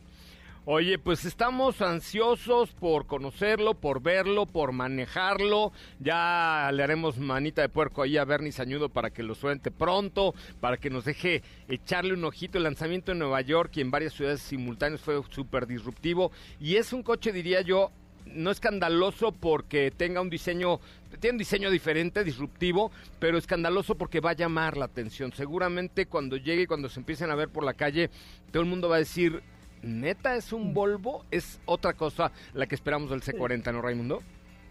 [0.66, 5.72] Oye, pues estamos ansiosos por conocerlo, por verlo, por manejarlo.
[6.00, 10.36] Ya le haremos manita de puerco ahí a Bernie Sañudo para que lo suelte pronto,
[10.60, 12.60] para que nos deje echarle un ojito.
[12.60, 16.32] El lanzamiento en Nueva York y en varias ciudades simultáneas fue súper disruptivo.
[16.60, 17.92] Y es un coche, diría yo,
[18.28, 20.80] no escandaloso porque tenga un diseño,
[21.20, 25.34] tiene un diseño diferente, disruptivo, pero escandaloso porque va a llamar la atención.
[25.34, 28.12] Seguramente cuando llegue y cuando se empiecen a ver por la calle,
[28.52, 29.42] todo el mundo va a decir,
[29.82, 34.22] neta es un Volvo, es otra cosa la que esperamos del C40, ¿no, Raimundo?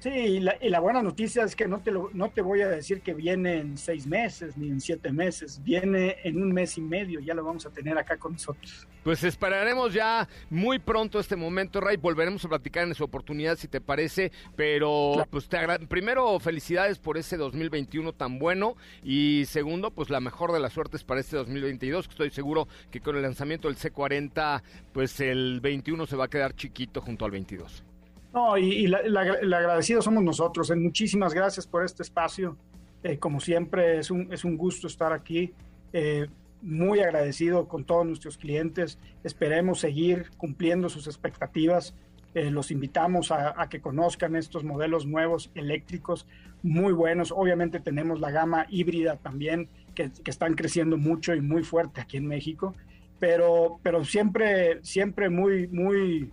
[0.00, 3.02] Sí, y la, buena noticia es que no te, lo, no te voy a decir
[3.02, 7.20] que viene en seis meses ni en siete meses, viene en un mes y medio,
[7.20, 8.88] ya lo vamos a tener acá con nosotros.
[9.04, 13.68] Pues esperaremos ya muy pronto este momento, Ray, volveremos a platicar en esa oportunidad si
[13.68, 20.08] te parece, pero pues te primero felicidades por ese 2021 tan bueno y segundo, pues
[20.08, 23.68] la mejor de las suertes para este 2022, que estoy seguro que con el lanzamiento
[23.68, 24.62] del C40,
[24.94, 27.84] pues el 21 se va a quedar chiquito junto al 22.
[28.32, 29.16] No, y, el
[29.54, 30.70] agradecido somos nosotros.
[30.70, 32.56] Eh, muchísimas gracias por este espacio.
[33.02, 35.52] Eh, como siempre, es un, es un gusto estar aquí.
[35.92, 36.28] Eh,
[36.62, 38.98] muy agradecido con todos nuestros clientes.
[39.24, 41.94] Esperemos seguir cumpliendo sus expectativas.
[42.34, 46.26] los invitamos a, que conozcan estos modelos nuevos eléctricos
[46.62, 47.32] muy buenos.
[47.32, 52.18] Obviamente tenemos la gama híbrida también, que, que, están creciendo mucho y muy fuerte aquí
[52.18, 52.74] en México.
[53.18, 56.30] Pero, pero siempre, siempre muy, muy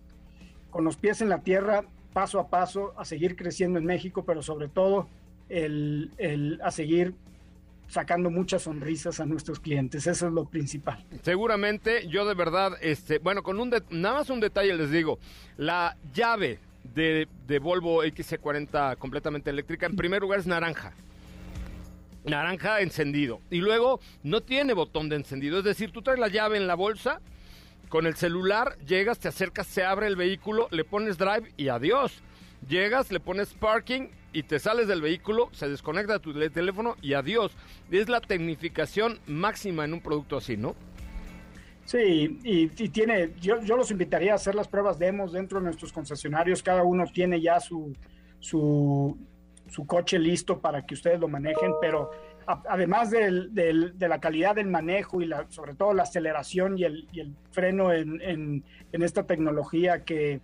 [0.70, 4.42] con los pies en la tierra, paso a paso, a seguir creciendo en México, pero
[4.42, 5.08] sobre todo
[5.50, 7.14] el, a seguir
[7.88, 10.08] sacando muchas sonrisas a nuestros clientes.
[10.08, 11.04] Eso es lo principal.
[11.22, 15.20] Seguramente, yo de verdad, este, bueno, con un nada más un detalle les digo,
[15.58, 16.60] la llave
[16.96, 20.94] de, de Volvo XC40 completamente eléctrica, en primer lugar es naranja.
[22.26, 23.40] Naranja encendido.
[23.50, 25.60] Y luego no tiene botón de encendido.
[25.60, 27.22] Es decir, tú traes la llave en la bolsa
[27.90, 32.22] con el celular llegas, te acercas, se abre el vehículo, le pones drive y adiós.
[32.68, 37.52] Llegas, le pones parking y te sales del vehículo, se desconecta tu teléfono y adiós.
[37.92, 40.76] Es la tecnificación máxima en un producto así, ¿no?
[41.86, 45.94] Sí, y, tiene, yo, yo, los invitaría a hacer las pruebas demos dentro de nuestros
[45.94, 46.62] concesionarios.
[46.62, 47.96] Cada uno tiene ya su,
[48.40, 49.18] su,
[49.70, 52.12] su coche listo para que ustedes lo manejen, pero
[52.48, 57.92] además de la calidad del manejo y la, sobre todo la aceleración y el, freno
[57.92, 60.42] en, esta tecnología que,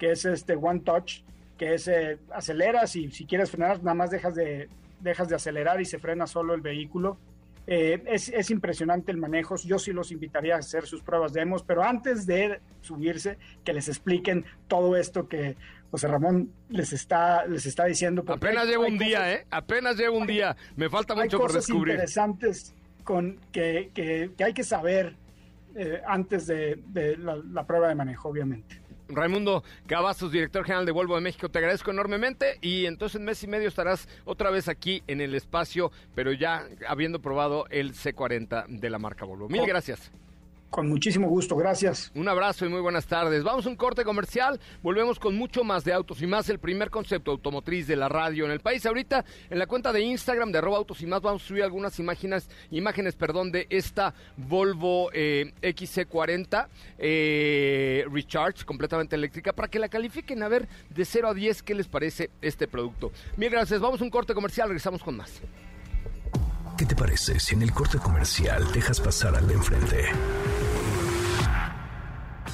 [0.00, 1.22] es este One Touch,
[1.56, 4.68] que es eh, aceleras y si quieres frenar, nada más dejas de,
[5.00, 7.18] dejas de acelerar y se frena solo el vehículo.
[7.66, 9.54] Eh, es, impresionante el manejo.
[9.56, 13.88] Yo sí los invitaría a hacer sus pruebas demos, pero antes de subirse, que les
[13.88, 15.56] expliquen todo esto que
[15.92, 18.24] José Ramón les está, les está diciendo.
[18.26, 19.46] Apenas llevo un día, ¿eh?
[19.50, 20.56] Apenas llevo un día.
[20.74, 21.96] Me falta mucho por descubrir.
[21.96, 22.74] interesantes
[23.04, 25.14] con, que, que, hay que saber
[25.76, 26.82] eh, antes de,
[27.18, 28.80] la prueba de manejo, obviamente.
[29.10, 33.42] Raimundo Cavazos, director general de Volvo de México, te agradezco enormemente y entonces en mes
[33.42, 38.64] y medio estarás otra vez aquí en el espacio, pero ya habiendo probado el C40
[38.66, 39.50] de la marca Volvo.
[39.50, 40.10] Mil gracias.
[40.72, 42.10] Con muchísimo gusto, gracias.
[42.14, 43.44] Un abrazo y muy buenas tardes.
[43.44, 46.88] Vamos a un corte comercial, volvemos con mucho más de autos y más, el primer
[46.88, 48.86] concepto automotriz de la radio en el país.
[48.86, 51.98] Ahorita en la cuenta de Instagram de arroba autos y más vamos a subir algunas
[51.98, 59.90] imágenes, imágenes perdón, de esta Volvo eh, XC40 eh, Recharge completamente eléctrica para que la
[59.90, 63.12] califiquen a ver de 0 a 10 qué les parece este producto.
[63.36, 65.42] Mil gracias, vamos a un corte comercial, regresamos con más.
[66.82, 70.08] ¿Qué te parece si en el corte comercial dejas pasar al de enfrente?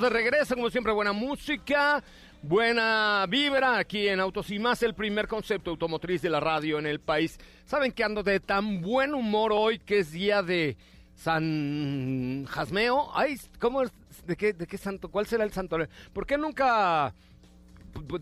[0.00, 2.02] De regreso, como siempre, buena música,
[2.42, 6.86] buena vibra aquí en Autos y Más, el primer concepto automotriz de la radio en
[6.86, 7.38] el país.
[7.66, 10.78] Saben que ando de tan buen humor hoy que es día de
[11.14, 13.10] San Jasmeo.
[13.14, 13.92] Ay, ¿cómo es?
[14.26, 15.10] ¿De qué, de qué santo?
[15.10, 15.88] ¿Cuál será el santoral?
[16.14, 17.14] ¿Por qué nunca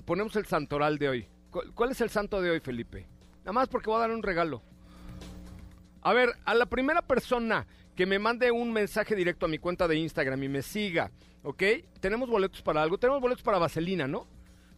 [0.05, 1.29] ponemos el santoral de hoy?
[1.75, 3.07] ¿Cuál es el santo de hoy, Felipe?
[3.41, 4.63] Nada más porque voy a dar un regalo.
[6.03, 7.67] A ver, a la primera persona
[7.99, 11.11] que me mande un mensaje directo a mi cuenta de Instagram y me siga,
[11.43, 11.65] ¿ok?
[11.99, 14.29] Tenemos boletos para algo, tenemos boletos para Vaselina, ¿no?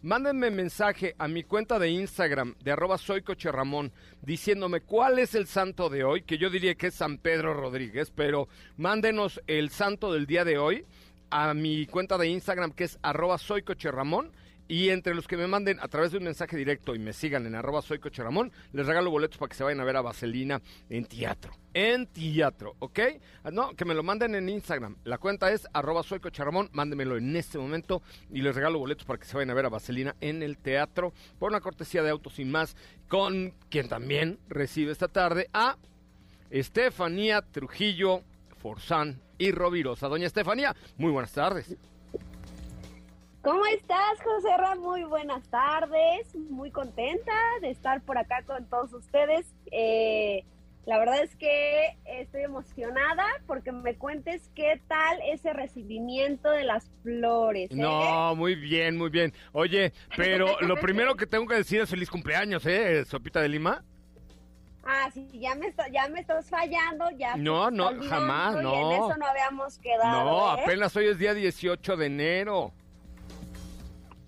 [0.00, 5.90] Mándenme mensaje a mi cuenta de Instagram de arroba soycocherramón diciéndome cuál es el santo
[5.90, 10.24] de hoy, que yo diría que es San Pedro Rodríguez, pero mándenos el santo del
[10.24, 10.87] día de hoy
[11.28, 14.33] a mi cuenta de Instagram que es arroba soycocherramón
[14.70, 17.44] y entre los que me manden a través de un mensaje directo y me sigan
[17.44, 17.98] en arroba soy
[18.72, 21.52] les regalo boletos para que se vayan a ver a Vaselina en teatro.
[21.74, 23.00] En teatro, ¿ok?
[23.52, 24.96] No, que me lo manden en Instagram.
[25.02, 28.00] La cuenta es arroba soy Ramón, mándemelo en este momento
[28.33, 31.12] y les regalo boletos para que se vayan a ver a Vaselina en el teatro
[31.40, 32.76] por una cortesía de Autos Sin Más,
[33.09, 35.78] con quien también recibe esta tarde a
[36.48, 38.22] Estefanía Trujillo
[38.62, 40.06] Forzán y Rovirosa.
[40.06, 41.76] Doña Estefanía, muy buenas tardes.
[43.42, 44.81] ¿Cómo estás, José Ram?
[44.81, 49.46] Muy buenas tardes, muy contenta de estar por acá con todos ustedes.
[49.72, 50.44] Eh,
[50.85, 56.90] la verdad es que estoy emocionada porque me cuentes qué tal ese recibimiento de las
[57.03, 57.70] flores.
[57.70, 57.76] ¿eh?
[57.76, 59.33] No, muy bien, muy bien.
[59.53, 63.07] Oye, pero lo primero que tengo que decir es feliz cumpleaños, ¿eh?
[63.07, 63.83] Sopita de Lima.
[64.85, 67.37] Ah, sí, ya me, ya me estás fallando, ya.
[67.37, 68.92] No, no, jamás, no.
[68.92, 70.24] en eso no habíamos quedado.
[70.24, 70.62] No, ¿eh?
[70.62, 72.74] apenas hoy es día 18 de enero.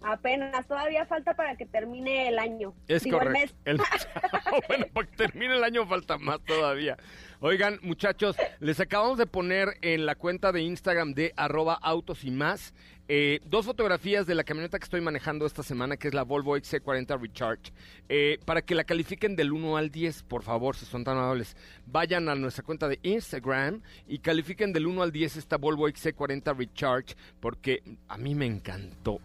[0.05, 2.75] Apenas, todavía falta para que termine el año.
[2.89, 3.55] Es correcto.
[4.69, 6.97] bueno, para que termine el año falta más todavía.
[7.41, 12.31] Oigan, muchachos, les acabamos de poner en la cuenta de Instagram de arroba autos y
[12.31, 12.73] más
[13.09, 16.57] eh, dos fotografías de la camioneta que estoy manejando esta semana, que es la Volvo
[16.57, 17.73] XC40 Recharge,
[18.09, 21.57] eh, para que la califiquen del 1 al 10, por favor, si son tan amables.
[21.85, 26.57] Vayan a nuestra cuenta de Instagram y califiquen del 1 al 10 esta Volvo XC40
[26.57, 29.21] Recharge, porque a mí me encantó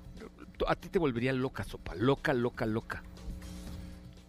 [0.68, 3.04] a ti te volvería loca, Sopa, loca, loca, loca.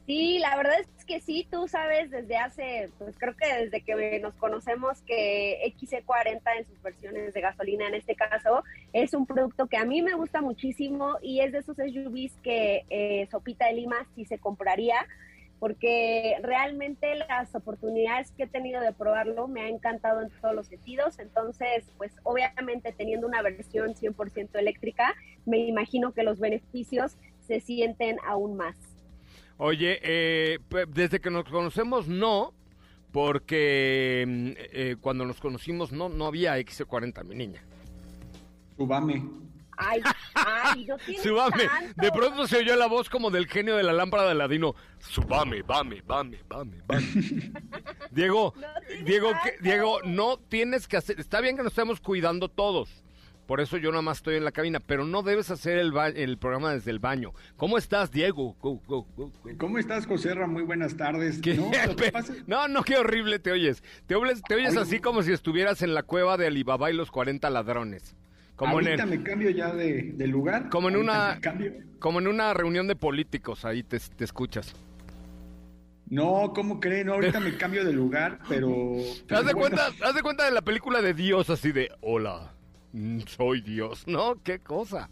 [0.08, 4.18] Sí, la verdad es que sí, tú sabes desde hace, pues creo que desde que
[4.20, 8.64] nos conocemos que XC40 en sus versiones de gasolina en este caso
[8.94, 12.86] es un producto que a mí me gusta muchísimo y es de esos SUVs que
[12.88, 15.06] eh, Sopita de Lima sí se compraría
[15.58, 20.66] porque realmente las oportunidades que he tenido de probarlo me ha encantado en todos los
[20.66, 21.18] sentidos.
[21.18, 25.14] Entonces, pues obviamente teniendo una versión 100% eléctrica,
[25.46, 27.16] me imagino que los beneficios
[27.46, 28.76] se sienten aún más.
[29.56, 32.52] Oye, eh, desde que nos conocemos no,
[33.10, 37.64] porque mm, eh, cuando nos conocimos no, no había X40, mi niña.
[38.76, 39.47] Subame.
[39.78, 40.00] Ay,
[40.34, 41.68] ay, no Subame.
[41.96, 44.74] De pronto se oyó la voz como del genio de la lámpara de Aladino.
[44.98, 47.06] Subame, vame, vame, vame, vame.
[48.10, 48.54] Diego,
[49.04, 51.20] Diego, Diego, no tienes que hacer.
[51.20, 53.04] Está bien que nos estemos cuidando todos.
[53.48, 56.36] Por eso yo nada más estoy en la cabina, pero no debes hacer el, el
[56.36, 57.32] programa desde el baño.
[57.56, 58.54] ¿Cómo estás, Diego?
[58.60, 61.40] ¿Cómo estás, José Muy buenas tardes.
[62.46, 63.82] No, no, qué horrible te oyes.
[64.06, 67.48] Te, te oyes así como si estuvieras en la cueva de Alibaba y los 40
[67.48, 68.14] ladrones.
[68.58, 70.68] Como Ahorita me cambio ya de, lugar.
[70.68, 71.38] Como en una
[72.00, 74.74] como en una reunión de políticos, ahí te, escuchas.
[76.08, 77.06] No, ¿cómo creen?
[77.06, 78.96] No, ahorita me cambio de lugar, pero...
[79.30, 82.52] haz, de cuenta, haz de cuenta de la película de Dios, así de, hola,
[82.94, 84.42] mm, soy Dios, ¿no?
[84.42, 85.08] ¿Qué cosa?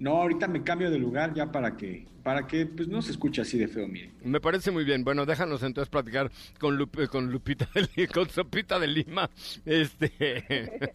[0.00, 3.42] No, ahorita me cambio de lugar ya para que, para que pues no se escuche
[3.42, 4.10] así de feo, mire.
[4.24, 5.04] Me parece muy bien.
[5.04, 9.28] Bueno, déjanos entonces platicar con, con Lupita, de, con Sopita de Lima,
[9.66, 10.10] este,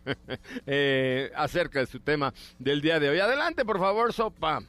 [0.66, 3.20] eh, acerca de su tema del día de hoy.
[3.20, 4.64] Adelante, por favor, Sopa.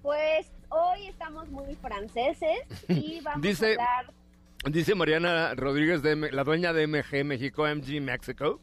[0.00, 4.12] Pues hoy estamos muy franceses y vamos a hablar...
[4.70, 8.60] Dice Mariana Rodríguez, de, la dueña de MG México, MG Mexico,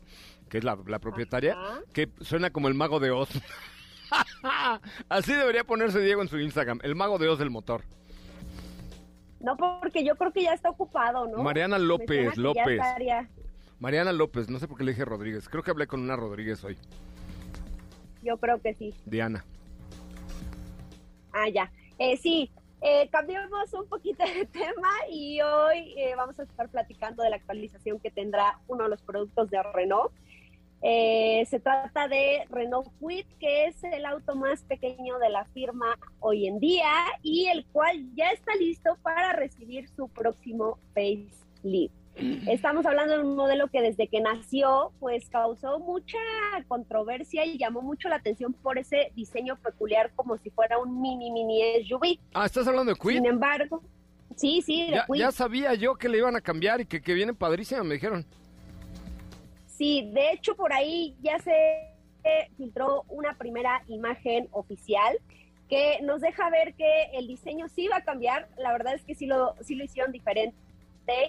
[0.47, 1.57] que es la, propietaria,
[1.91, 3.29] que suena como el mago de Oz.
[5.09, 7.83] Así debería ponerse Diego en su Instagram, el mago de Oz del motor.
[9.39, 11.41] No, porque yo creo que ya está ocupado, ¿no?
[11.43, 12.81] Mariana López, López.
[13.79, 15.47] Mariana López, no sé por qué le dije Rodríguez.
[15.47, 16.77] Creo que hablé con una Rodríguez hoy.
[18.21, 18.93] Yo creo que sí.
[19.05, 19.45] Diana.
[21.31, 21.71] Ah, ya.
[21.97, 27.23] Eh, sí, eh, cambiamos un poquito de tema y hoy eh, vamos a estar platicando
[27.23, 30.11] de la actualización que tendrá uno de los productos de Renault.
[30.81, 35.97] Eh, se trata de Renault Kwid, que es el auto más pequeño de la firma
[36.19, 36.89] hoy en día
[37.21, 41.93] y el cual ya está listo para recibir su próximo facelift.
[42.47, 46.17] Estamos hablando de un modelo que desde que nació, pues causó mucha
[46.67, 51.29] controversia y llamó mucho la atención por ese diseño peculiar como si fuera un mini
[51.31, 52.19] mini SUV.
[52.33, 53.15] Ah, ¿estás hablando de Quid?
[53.15, 53.81] Sin embargo,
[54.35, 55.19] sí, sí, de Ya, Quid.
[55.19, 58.25] ya sabía yo que le iban a cambiar y que, que viene padrísima, me dijeron.
[59.79, 61.95] Sí, de hecho por ahí ya se
[62.57, 65.17] filtró una primera imagen oficial
[65.69, 68.49] que nos deja ver que el diseño sí va a cambiar.
[68.57, 70.53] La verdad es que sí lo, sí lo hicieron diferente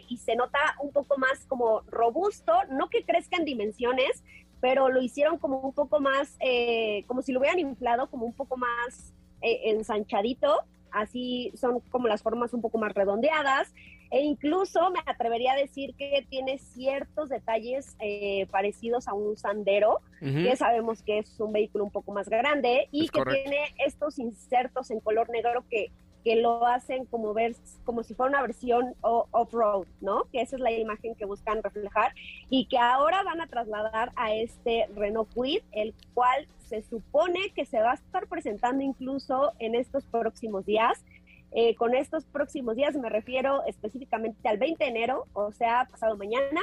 [0.08, 4.24] y se nota un poco más como robusto, no que crezca en dimensiones,
[4.60, 8.32] pero lo hicieron como un poco más, eh, como si lo hubieran inflado, como un
[8.32, 10.64] poco más eh, ensanchadito.
[10.90, 13.72] Así son como las formas un poco más redondeadas.
[14.10, 20.00] E incluso me atrevería a decir que tiene ciertos detalles eh, parecidos a un sandero,
[20.20, 20.42] Ujú.
[20.42, 23.42] que sabemos que es un vehículo un poco más grande y Es que correcto.
[23.50, 25.92] tiene estos insertos en color negro que,
[26.24, 27.54] que lo hacen como ver
[27.84, 30.24] como si fuera una versión off-road, ¿no?
[30.32, 32.12] Que esa es la imagen que buscan reflejar
[32.50, 37.64] y que ahora van a trasladar a este Renault Kwid, el cual se supone que
[37.64, 41.04] se va a estar presentando incluso en estos próximos días.
[41.52, 46.16] Eh, con estos próximos días me refiero específicamente al 20 de enero, o sea, pasado
[46.16, 46.60] mañana.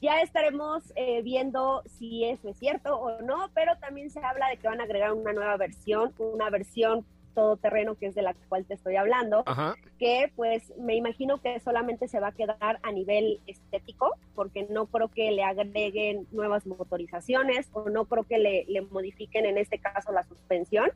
[0.00, 4.56] Ya estaremos eh, viendo si eso es cierto o no, pero también se habla de
[4.56, 8.64] que van a agregar una nueva versión, una versión todoterreno que es de la cual
[8.64, 9.76] te estoy hablando, Ajá.
[9.98, 14.86] que pues me imagino que solamente se va a quedar a nivel estético, porque no
[14.86, 19.78] creo que le agreguen nuevas motorizaciones o no creo que le, le modifiquen en este
[19.78, 20.90] caso la suspensión.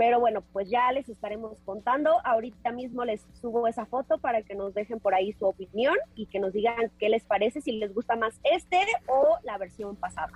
[0.00, 2.10] Pero bueno, pues ya les estaremos contando.
[2.24, 6.24] Ahorita mismo les subo esa foto para que nos dejen por ahí su opinión y
[6.24, 8.78] que nos digan qué les parece, si les gusta más este
[9.08, 10.32] o la versión pasada.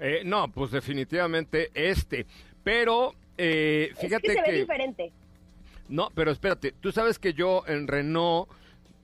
[0.00, 2.26] Eh, no, pues definitivamente este.
[2.64, 4.60] Pero eh, fíjate es que se ve que...
[4.62, 5.12] diferente.
[5.88, 8.48] No, pero espérate, tú sabes que yo en Renault,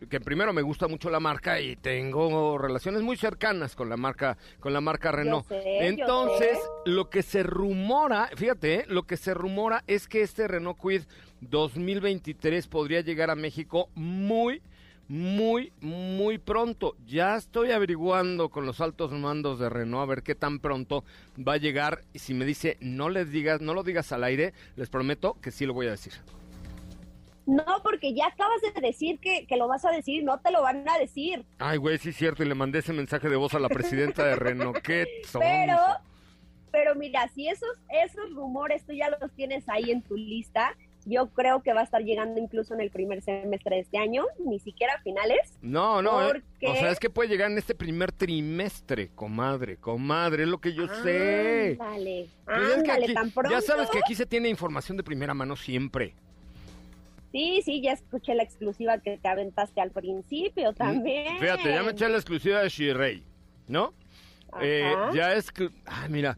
[0.08, 4.36] que primero me gusta mucho la marca y tengo relaciones muy cercanas con la marca,
[4.60, 5.46] con la marca Renault.
[5.48, 6.90] sé, yo Entonces, sé.
[6.90, 11.02] lo que se rumora, fíjate, eh, lo que se rumora es que este Renault Quid
[11.40, 14.62] 2023 podría llegar a México muy
[15.08, 16.96] muy, muy pronto.
[17.06, 21.04] Ya estoy averiguando con los altos mandos de Renault a ver qué tan pronto
[21.36, 22.02] va a llegar.
[22.14, 25.50] Y si me dice no les digas, no lo digas al aire, les prometo que
[25.50, 26.14] sí lo voy a decir.
[27.46, 30.62] No, porque ya acabas de decir que, que lo vas a decir, no te lo
[30.62, 31.44] van a decir.
[31.58, 34.24] Ay, güey, sí es cierto, y le mandé ese mensaje de voz a la presidenta
[34.24, 34.78] de Renault.
[34.78, 35.76] Qué Pero,
[36.70, 37.68] pero mira, si esos,
[38.04, 41.84] esos rumores tú ya los tienes ahí en tu lista, yo creo que va a
[41.84, 45.58] estar llegando incluso en el primer semestre de este año, ni siquiera a finales.
[45.60, 49.78] No, no, eh, porque- o sea, es que puede llegar en este primer trimestre, comadre,
[49.78, 51.76] comadre, es lo que yo sé.
[51.80, 53.50] Ándale, Pues es que ándale, aquí- tan pronto.
[53.50, 56.14] ya sabes que aquí se tiene información de primera mano siempre.
[57.32, 61.36] Sí, sí, ya escuché la exclusiva que te aventaste al principio también.
[61.36, 63.24] Mm, Fíjate, ya me eché la exclusiva de Shirei,
[63.68, 63.94] ¿no?
[64.60, 65.50] Eh, ya es
[65.86, 66.36] ah, mira,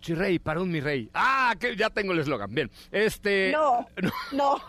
[0.00, 1.08] Shirei, para un mi rey.
[1.14, 2.52] Ah, que ya tengo el eslogan.
[2.52, 3.86] Bien, este, No,
[4.32, 4.60] no,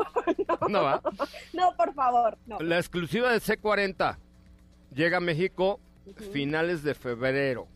[0.47, 1.01] no, no va.
[1.53, 2.59] no, por favor, no.
[2.59, 4.17] La exclusiva de C40
[4.93, 5.79] llega a México
[6.31, 7.67] finales de febrero.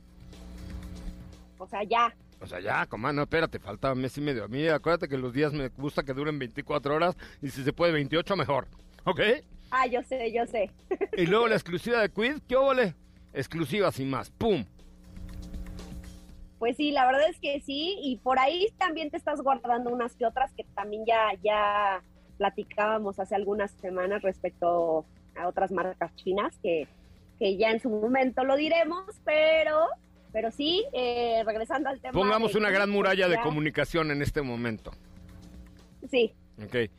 [1.58, 2.14] O sea, ya.
[2.40, 4.44] O sea, ya, comadre, no, espérate, falta un mes y medio.
[4.44, 7.74] A mí, acuérdate que los días me gusta que duren 24 horas y si se
[7.74, 8.68] puede 28, mejor.
[9.06, 9.22] ¿Ok?
[9.72, 10.72] Ah, yo sé, yo sé.
[11.18, 12.96] Y luego la exclusiva de Quid, ¿qué óvole?
[13.34, 14.66] Exclusiva sin más, ¡pum!
[16.60, 20.16] Pues sí, la verdad es que sí, y por ahí también te estás guardando unas
[20.16, 22.02] que otras que también ya, ya
[22.38, 26.88] platicábamos hace algunas semanas respecto a otras marcas chinas que,
[27.38, 29.88] que ya en su momento lo diremos, pero,
[30.38, 32.14] pero sí, eh, regresando al tema.
[32.14, 34.92] Pongamos de una gran muralla de comunicación en este momento.
[36.12, 36.32] Sí,
[36.64, 36.92] Ok.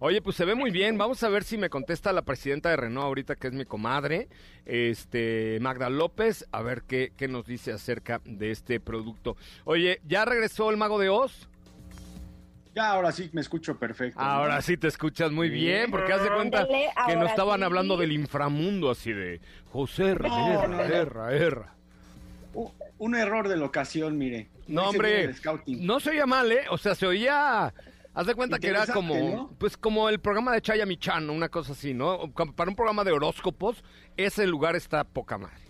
[0.00, 0.98] Oye, pues se ve muy bien.
[0.98, 4.28] Vamos a ver si me contesta la presidenta de Renault ahorita, que es mi comadre,
[4.66, 9.38] este Magda López, a ver qué, qué nos dice acerca de este producto.
[9.64, 11.48] Oye, ¿ya regresó el mago de Oz?
[12.74, 14.20] Ya, ahora sí me escucho perfecto.
[14.20, 14.26] ¿no?
[14.26, 16.66] Ahora sí te escuchas muy bien, porque haz de cuenta
[17.06, 17.64] que nos estaban sí.
[17.64, 19.40] hablando del inframundo, así de
[19.72, 21.73] José, erra, No, erra, no,
[22.98, 24.48] Un error de la ocasión, mire.
[24.66, 25.34] No, hombre,
[25.66, 26.64] no se oía mal, ¿eh?
[26.70, 27.72] O sea, se oía...
[28.16, 29.50] Haz de cuenta que era como, ¿no?
[29.58, 32.30] pues como el programa de Chaya Michan, una cosa así, ¿no?
[32.54, 33.82] Para un programa de horóscopos,
[34.16, 35.64] ese lugar está poca madre.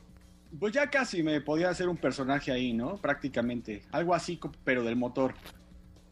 [0.60, 2.98] Pues ya casi me podía hacer un personaje ahí, ¿no?
[2.98, 3.82] Prácticamente.
[3.92, 5.34] Algo así, pero del motor.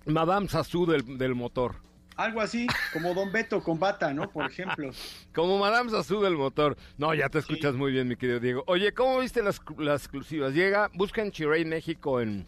[0.06, 1.76] Madame Sassou del, del motor.
[2.22, 4.30] Algo así, como Don Beto con bata, ¿no?
[4.30, 4.90] Por ejemplo.
[5.34, 6.76] Como Madame Sassou del motor.
[6.96, 7.78] No, ya te escuchas Sí.
[7.78, 8.62] muy bien, mi querido Diego.
[8.68, 10.54] Oye, ¿cómo viste las, las exclusivas?
[10.54, 12.46] Llega, busca en Chirey México en,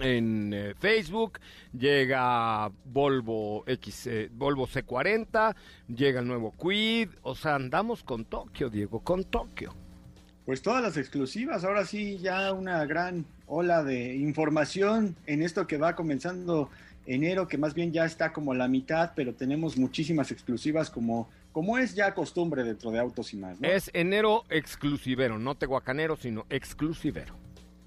[0.00, 1.38] en eh, Facebook,
[1.72, 5.56] llega Volvo X, eh, Volvo C40,
[5.88, 9.74] llega el nuevo Quid, o sea, andamos con Tokio, Diego, con Tokio.
[10.44, 15.78] Pues todas las exclusivas, ahora sí ya una gran ola de información en esto que
[15.78, 16.68] va comenzando
[17.08, 21.78] enero, que más bien ya está como la mitad, pero tenemos muchísimas exclusivas como, como
[21.78, 23.60] es ya costumbre dentro de Autos y más.
[23.60, 23.66] ¿no?
[23.66, 27.34] Es enero exclusivero, no tehuacanero, sino exclusivero.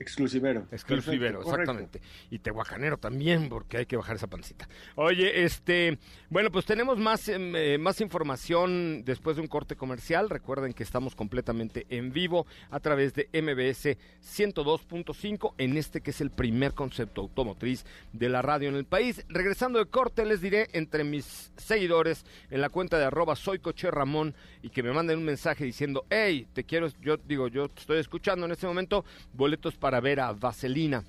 [0.02, 0.68] Exclusivero.
[0.72, 1.72] Exclusivero, Perfecto, correcto.
[1.72, 2.02] exactamente.
[2.30, 4.68] Y tehuacanero también, porque hay que bajar esa pancita.
[4.96, 5.98] Oye, este,
[6.30, 10.30] bueno, pues tenemos más, em, eh, más información después de un corte comercial.
[10.30, 16.22] Recuerden que estamos completamente en vivo a través de MBS 102.5 en este que es
[16.22, 19.24] el primer concepto automotriz de la radio en el país.
[19.30, 23.92] Regresando de corte, les diré entre mis seguidores en la cuenta de arroba soy coche
[23.92, 27.82] Ramón y que me manden un mensaje diciendo, hey, te quiero, yo digo, yo te
[27.82, 31.04] estoy escuchando en este momento, boletos para ver a Vaselina.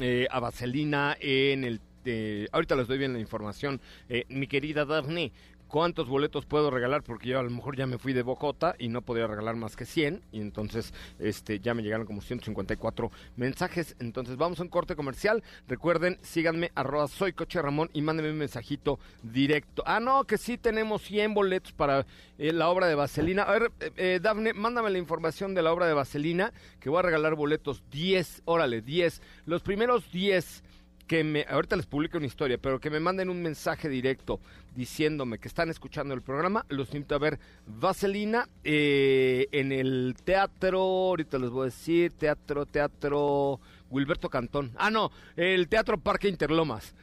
[0.00, 1.80] Eh, a Vaselina en el...
[2.04, 3.80] eh, ahorita les doy bien la información.
[4.08, 5.32] Eh, mi querida Daphne,
[5.74, 7.02] ¿cuántos boletos puedo regalar?
[7.02, 9.74] Porque yo a lo mejor ya me fui de Bocota y no podía regalar más
[9.74, 10.22] que 100.
[10.30, 13.96] Y entonces este, ya me llegaron como 154 mensajes.
[13.98, 15.42] Entonces vamos a un corte comercial.
[15.66, 19.82] Recuerden, síganme, arroba soy Coche Ramón y mándenme un mensajito directo.
[19.84, 22.06] Ah, no, que sí tenemos 100 boletos para
[22.38, 23.42] eh, la obra de Vaselina.
[23.42, 27.00] A ver, eh, eh, Dafne, mándame la información de la obra de Vaselina, que voy
[27.00, 29.20] a regalar boletos 10, órale, 10.
[29.46, 30.62] Los primeros 10
[31.06, 34.40] que me, ahorita les publico una historia, pero que me manden un mensaje directo
[34.74, 40.80] diciéndome que están escuchando el programa, los invito a ver Vaselina eh, en el teatro,
[40.80, 44.72] ahorita les voy a decir, teatro, teatro Wilberto Cantón.
[44.76, 46.94] Ah, no, el Teatro Parque Interlomas.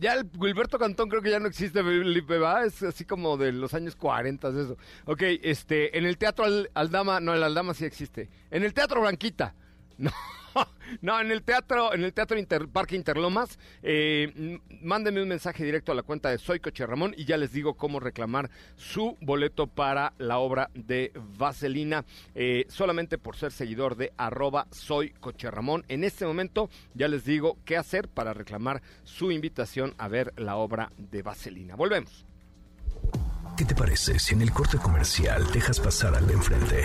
[0.00, 2.64] Ya el Wilberto Cantón creo que ya no existe, Felipe, ¿va?
[2.64, 4.76] Es así como de los años 40, eso.
[5.06, 8.28] Ok, este, en el Teatro Al- Aldama, no, el Aldama sí existe.
[8.50, 9.54] En el Teatro Blanquita.
[9.98, 10.10] No,
[11.00, 12.36] no, en el teatro, en el teatro
[12.72, 17.24] Parque Interlomas, eh, mándenme un mensaje directo a la cuenta de Soy Coche Ramón y
[17.24, 22.04] ya les digo cómo reclamar su boleto para la obra de Vaselina,
[22.34, 25.84] eh, solamente por ser seguidor de arroba Soy Coche Ramón.
[25.88, 30.56] En este momento ya les digo qué hacer para reclamar su invitación a ver la
[30.56, 31.76] obra de Vaselina.
[31.76, 32.24] Volvemos.
[33.56, 36.84] ¿Qué te parece si en el corte comercial dejas pasar al de enfrente?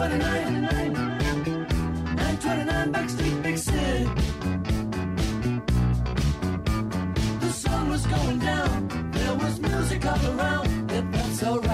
[0.00, 0.94] 929,
[2.16, 3.42] 929 Backstreet.
[7.40, 11.04] The sun was going down, there was music all around, it
[11.36, 11.64] felt.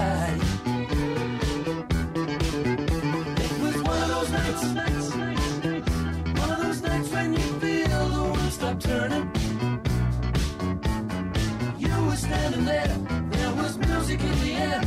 [3.39, 4.63] It was one of those nights,
[6.37, 9.31] one of those nights when you feel the world stop turning.
[11.79, 12.97] You were standing there,
[13.31, 14.81] there was music in the air.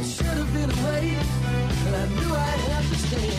[0.00, 1.16] It should have been away,
[1.94, 3.30] I knew I'd have to stay.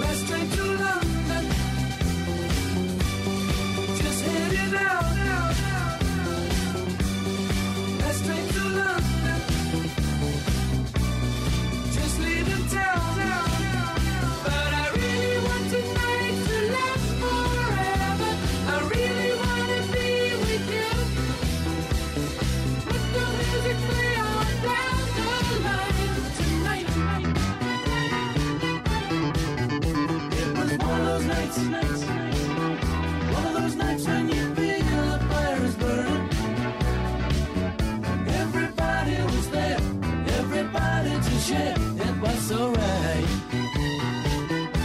[0.00, 1.03] Last train to London,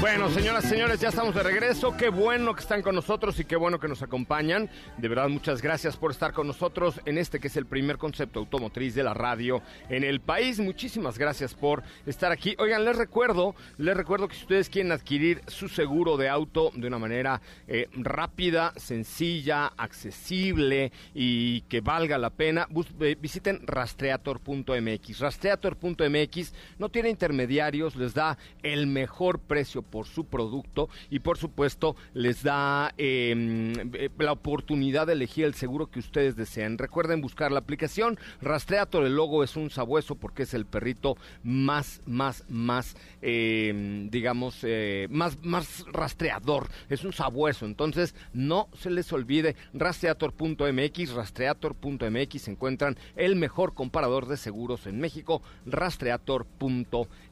[0.02, 1.98] Bueno, señoras, señores, ya estamos de regreso.
[1.98, 4.70] Qué bueno que están con nosotros y qué bueno que nos acompañan.
[4.98, 8.40] De verdad, muchas gracias por estar con nosotros en este que es el primer concepto
[8.40, 10.58] automotriz de la radio en el país.
[10.62, 12.56] Muchísimas gracias por estar aquí.
[12.60, 16.88] Oigan, les recuerdo, les recuerdo que si ustedes quieren adquirir su seguro de auto de
[16.88, 22.70] una manera eh, rápida, sencilla, accesible y que valga la pena,
[23.02, 25.20] eh, visiten rastreator.mx.
[25.20, 31.96] Rastreator.mx no tiene intermediarios, les da el mejor precio por su producto y por supuesto
[32.14, 36.78] les da eh, eh, la oportunidad de elegir el seguro que ustedes deseen.
[36.78, 42.02] Recuerden buscar la aplicación Rastreator, el logo es un sabueso porque es el perrito más,
[42.06, 49.12] más, más, eh, digamos, eh, más, más rastreador, es un sabueso, entonces no se les
[49.14, 57.29] olvide rastreator.mx, rastreator.mx encuentran el mejor comparador de seguros en México, rastreator.mx.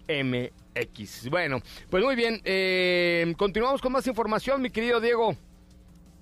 [1.30, 5.36] Bueno, pues muy bien, eh, continuamos con más información, mi querido Diego.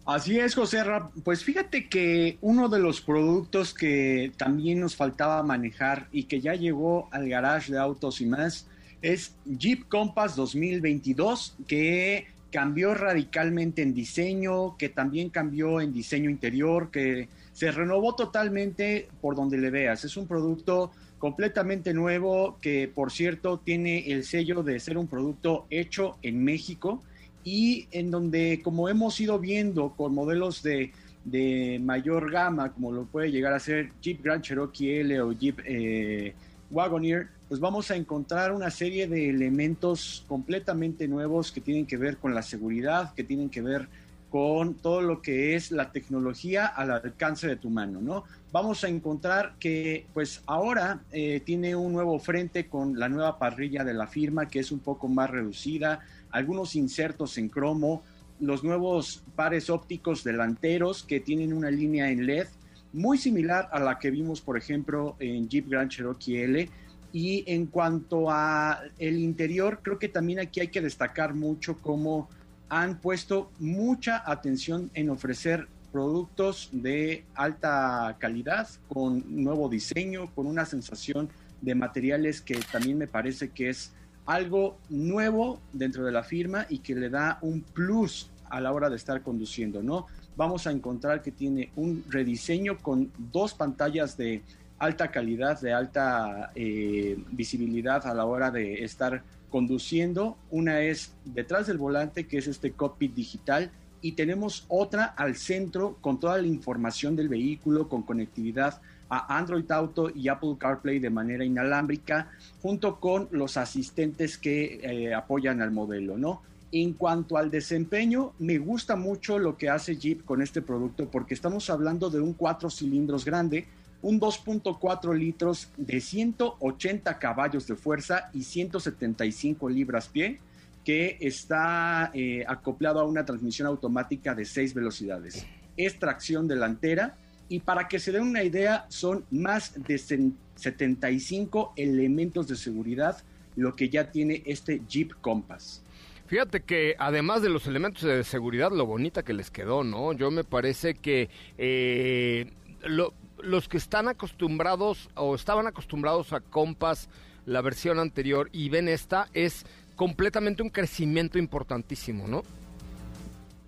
[0.05, 0.83] Así es, José.
[1.23, 6.53] Pues fíjate que uno de los productos que también nos faltaba manejar y que ya
[6.53, 8.67] llegó al garage de autos y más
[9.01, 16.91] es Jeep Compass 2022, que cambió radicalmente en diseño, que también cambió en diseño interior,
[16.91, 20.05] que se renovó totalmente por donde le veas.
[20.05, 20.91] Es un producto
[21.25, 27.01] completamente nuevo que, por cierto, tiene el sello de ser un producto hecho en México
[27.43, 30.91] y en donde, como hemos ido viendo con modelos de,
[31.23, 35.61] de mayor gama, como lo puede llegar a ser Jeep Grand Cherokee L o Jeep
[35.65, 36.35] eh,
[36.69, 42.17] Wagoneer, pues vamos a encontrar una serie de elementos completamente nuevos que tienen que ver
[42.17, 43.87] con la seguridad, que tienen que ver
[44.35, 48.25] con todo lo que es la tecnología al alcance de tu mano, ¿no?
[48.51, 53.85] Vamos a encontrar que, pues ahora eh, tiene un nuevo frente con la nueva parrilla
[53.85, 58.03] de la firma, que es un poco más reducida, algunos insertos en cromo,
[58.41, 62.47] los nuevos pares ópticos delanteros que tienen una línea en LED
[62.91, 66.69] muy similar a la que vimos, por ejemplo, en Jeep Grand Cherokee L.
[67.13, 72.27] Y en cuanto a el interior, creo que también aquí hay que destacar mucho cómo
[72.75, 80.65] han puesto mucha atención en ofrecer productos de alta calidad, con nuevo diseño, con una
[80.65, 81.29] sensación
[81.61, 83.93] de materiales que también me parece que es
[84.25, 88.89] algo nuevo dentro de la firma y que le da un plus a la hora
[88.89, 90.07] de estar conduciendo, ¿no?
[90.35, 94.41] Vamos a encontrar que tiene un rediseño con dos pantallas de
[94.79, 99.23] alta calidad, de alta eh, visibilidad a la hora de estar
[99.55, 100.35] conduciendo.
[100.51, 105.95] Una es detrás del volante, que es este cockpit digital, y tenemos otra al centro
[106.01, 111.09] con toda la información del vehículo, con conectividad a Android Auto y Apple CarPlay de
[111.09, 112.31] manera inalámbrica,
[112.61, 116.41] junto con los asistentes que eh, apoyan al modelo, ¿no?
[116.73, 121.33] En cuanto al desempeño, me gusta mucho lo que hace Jeep con este producto porque
[121.33, 123.67] estamos hablando de un cuatro cilindros grande,
[124.01, 130.39] un 2.4 litros de 180 caballos de fuerza y 175 libras pie,
[130.83, 135.45] que está eh, acoplado a una transmisión automática de 6 velocidades.
[135.75, 137.15] Es tracción delantera
[137.49, 143.17] y para que se den una idea, son más de 75 elementos de seguridad
[143.55, 145.81] lo que ya tiene este Jeep Compass.
[146.27, 150.13] Fíjate que además de los elementos de seguridad, lo bonita que les quedó, ¿no?
[150.13, 152.51] Yo me parece que eh,
[152.83, 153.13] lo,
[153.45, 157.09] los que están acostumbrados o estaban acostumbrados a Compass,
[157.45, 159.65] la versión anterior, y ven esta, es
[159.95, 162.43] completamente un crecimiento importantísimo, ¿no?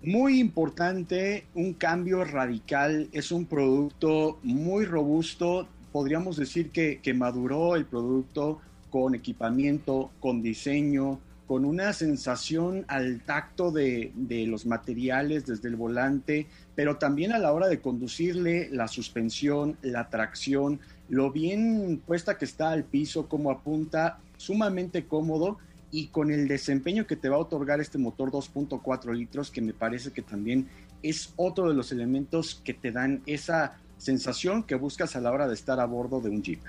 [0.02, 7.74] Muy importante, un cambio radical, es un producto muy robusto, podríamos decir que, que maduró
[7.74, 8.60] el producto
[8.90, 11.18] con equipamiento, con diseño,
[11.48, 17.38] con una sensación al tacto de, de, los materiales desde el volante, pero también a
[17.38, 20.78] la hora de conducirle la suspensión, la tracción,
[21.08, 25.56] lo bien puesta que está al piso, como apunta, sumamente cómodo
[25.90, 29.72] y con el desempeño que te va a otorgar este motor 2.4 litros, que me
[29.72, 30.68] parece que también
[31.02, 35.48] es otro de los elementos que te dan esa sensación que buscas a la hora
[35.48, 36.60] de estar a bordo de un Jeep.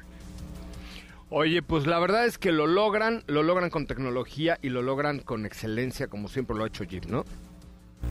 [1.31, 5.19] Oye, pues la verdad es que lo logran, lo logran con tecnología y lo logran
[5.19, 7.23] con excelencia, como siempre lo ha hecho Jeep, ¿no?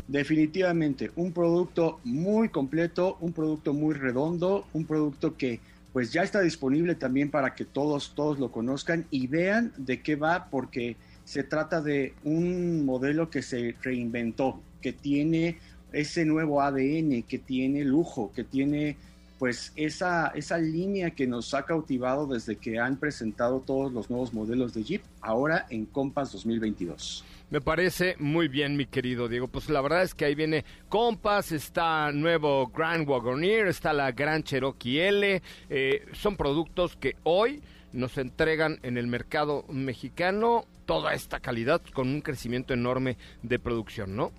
[0.06, 5.58] Definitivamente, un producto muy completo, un producto muy redondo, un producto que
[5.92, 10.14] pues ya está disponible también para que todos, todos lo conozcan y vean de qué
[10.14, 15.58] va, porque se trata de un modelo que se reinventó, que tiene
[15.92, 18.96] ese nuevo ADN, que tiene lujo, que tiene
[19.38, 24.32] pues esa, esa línea que nos ha cautivado desde que han presentado todos los nuevos
[24.32, 27.24] modelos de Jeep, ahora en Compass 2022.
[27.50, 29.48] Me parece muy bien, mi querido Diego.
[29.48, 34.44] Pues la verdad es que ahí viene Compass, está nuevo Grand Wagoneer, está la Grand
[34.44, 35.42] Cherokee L.
[35.70, 37.62] Eh, son productos que hoy
[37.92, 44.14] nos entregan en el mercado mexicano toda esta calidad con un crecimiento enorme de producción,
[44.14, 44.32] ¿no?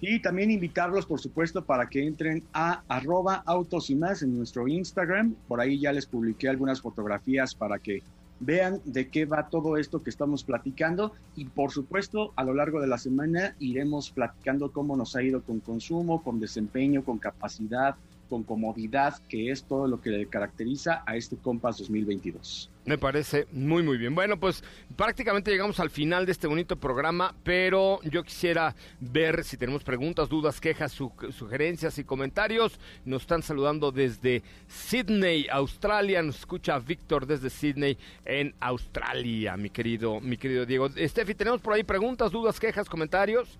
[0.00, 4.68] Y también invitarlos, por supuesto, para que entren a arroba autos y más en nuestro
[4.68, 5.34] Instagram.
[5.48, 8.02] Por ahí ya les publiqué algunas fotografías para que
[8.40, 12.80] vean de qué va todo esto que estamos platicando y por supuesto a lo largo
[12.80, 17.96] de la semana iremos platicando cómo nos ha ido con consumo, con desempeño, con capacidad,
[18.28, 22.70] con comodidad, que es todo lo que le caracteriza a este Compass 2022.
[22.84, 24.14] Me parece muy muy bien.
[24.14, 24.62] Bueno, pues
[24.94, 30.28] prácticamente llegamos al final de este bonito programa, pero yo quisiera ver si tenemos preguntas,
[30.28, 32.78] dudas, quejas, su- sugerencias y comentarios.
[33.04, 36.22] Nos están saludando desde Sydney, Australia.
[36.22, 40.88] Nos escucha Víctor desde Sydney en Australia, mi querido, mi querido Diego.
[40.90, 43.58] Steffi, tenemos por ahí preguntas, dudas, quejas, comentarios.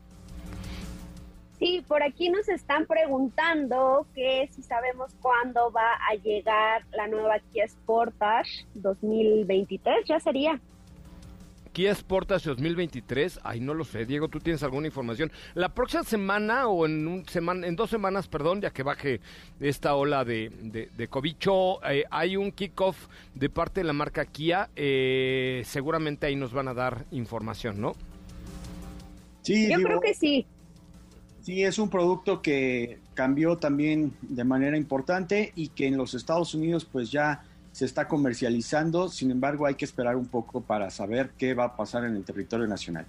[1.59, 7.39] Sí, por aquí nos están preguntando que si sabemos cuándo va a llegar la nueva
[7.53, 10.61] Kia Sportage 2023, ya sería.
[11.73, 15.31] Kia Sportage 2023, ay no lo sé, Diego, tú tienes alguna información.
[15.55, 19.21] La próxima semana o en un semana, en dos semanas, perdón, ya que baje
[19.61, 24.25] esta ola de, de, de cobicho, eh, hay un kickoff de parte de la marca
[24.27, 24.69] Kia.
[24.77, 27.93] eh, seguramente ahí nos van a dar información, ¿no?
[29.43, 30.47] Sí, Yo digo, creo que sí.
[31.47, 36.55] Sí, es un producto que cambió también de manera importante y que en los Estados
[36.55, 41.31] Unidos pues ya se está comercializando, sin embargo hay que esperar un poco para saber
[41.39, 43.07] qué va a pasar en el territorio nacional.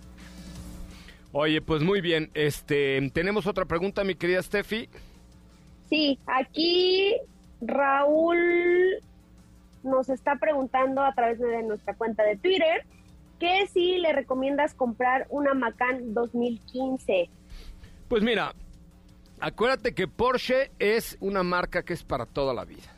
[1.32, 4.88] Oye, pues muy bien, este, tenemos otra pregunta, mi querida Steffi.
[5.90, 7.16] Sí, aquí
[7.60, 8.38] Raúl
[9.82, 12.86] nos está preguntando a través de nuestra cuenta de Twitter
[13.40, 17.32] que si le recomiendas comprar una Macan 2015.
[18.08, 18.54] Pues mira,
[19.42, 22.94] acuérdate que Porsche es una marca que es para toda la vida.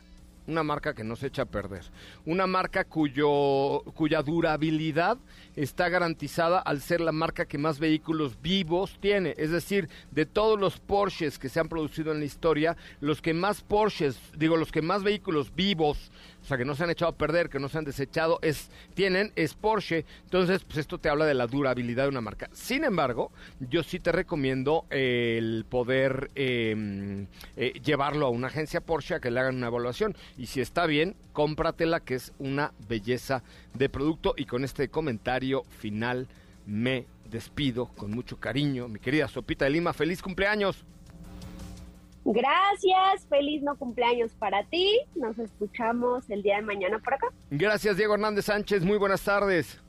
[0.46, 1.82] Una marca que no se echa a perder.
[2.26, 5.18] Una marca cuyo, cuya durabilidad
[5.56, 9.34] está garantizada al ser la marca que más vehículos vivos tiene.
[9.36, 13.34] Es decir, de todos los Porsches que se han producido en la historia, los que
[13.34, 16.12] más Porsches, digo, los que más vehículos vivos,
[16.50, 19.32] sea, que no se han echado a perder, que no se han desechado, es, tienen,
[19.36, 20.04] es Porsche.
[20.24, 22.50] Entonces, pues esto te habla de la durabilidad de una marca.
[22.52, 23.30] Sin embargo,
[23.60, 27.26] yo sí te recomiendo el poder eh,
[27.56, 30.16] eh, llevarlo a una agencia Porsche a que le hagan una evaluación.
[30.36, 33.42] Y si está bien, cómpratela, que es una belleza
[33.74, 34.34] de producto.
[34.36, 36.28] Y con este comentario final
[36.66, 38.88] me despido con mucho cariño.
[38.88, 40.84] Mi querida Sopita de Lima, feliz cumpleaños.
[42.24, 45.00] Gracias, feliz no cumpleaños para ti.
[45.14, 47.28] Nos escuchamos el día de mañana por acá.
[47.50, 48.84] Gracias, Diego Hernández Sánchez.
[48.84, 49.80] Muy buenas tardes.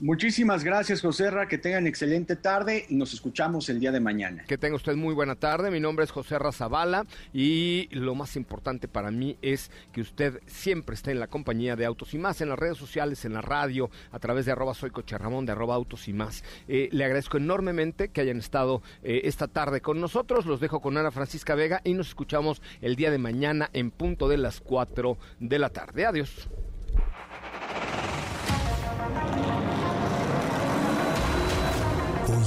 [0.00, 4.44] Muchísimas gracias, José Ra, que tengan excelente tarde y nos escuchamos el día de mañana.
[4.46, 5.72] Que tenga usted muy buena tarde.
[5.72, 10.94] Mi nombre es José Razabala y lo más importante para mí es que usted siempre
[10.94, 13.90] esté en la compañía de Autos y Más, en las redes sociales, en la radio,
[14.12, 16.44] a través de arroba soy Ramón, de arroba Autos y Más.
[16.68, 20.46] Eh, le agradezco enormemente que hayan estado eh, esta tarde con nosotros.
[20.46, 24.28] Los dejo con Ana Francisca Vega y nos escuchamos el día de mañana en punto
[24.28, 26.06] de las 4 de la tarde.
[26.06, 26.48] Adiós.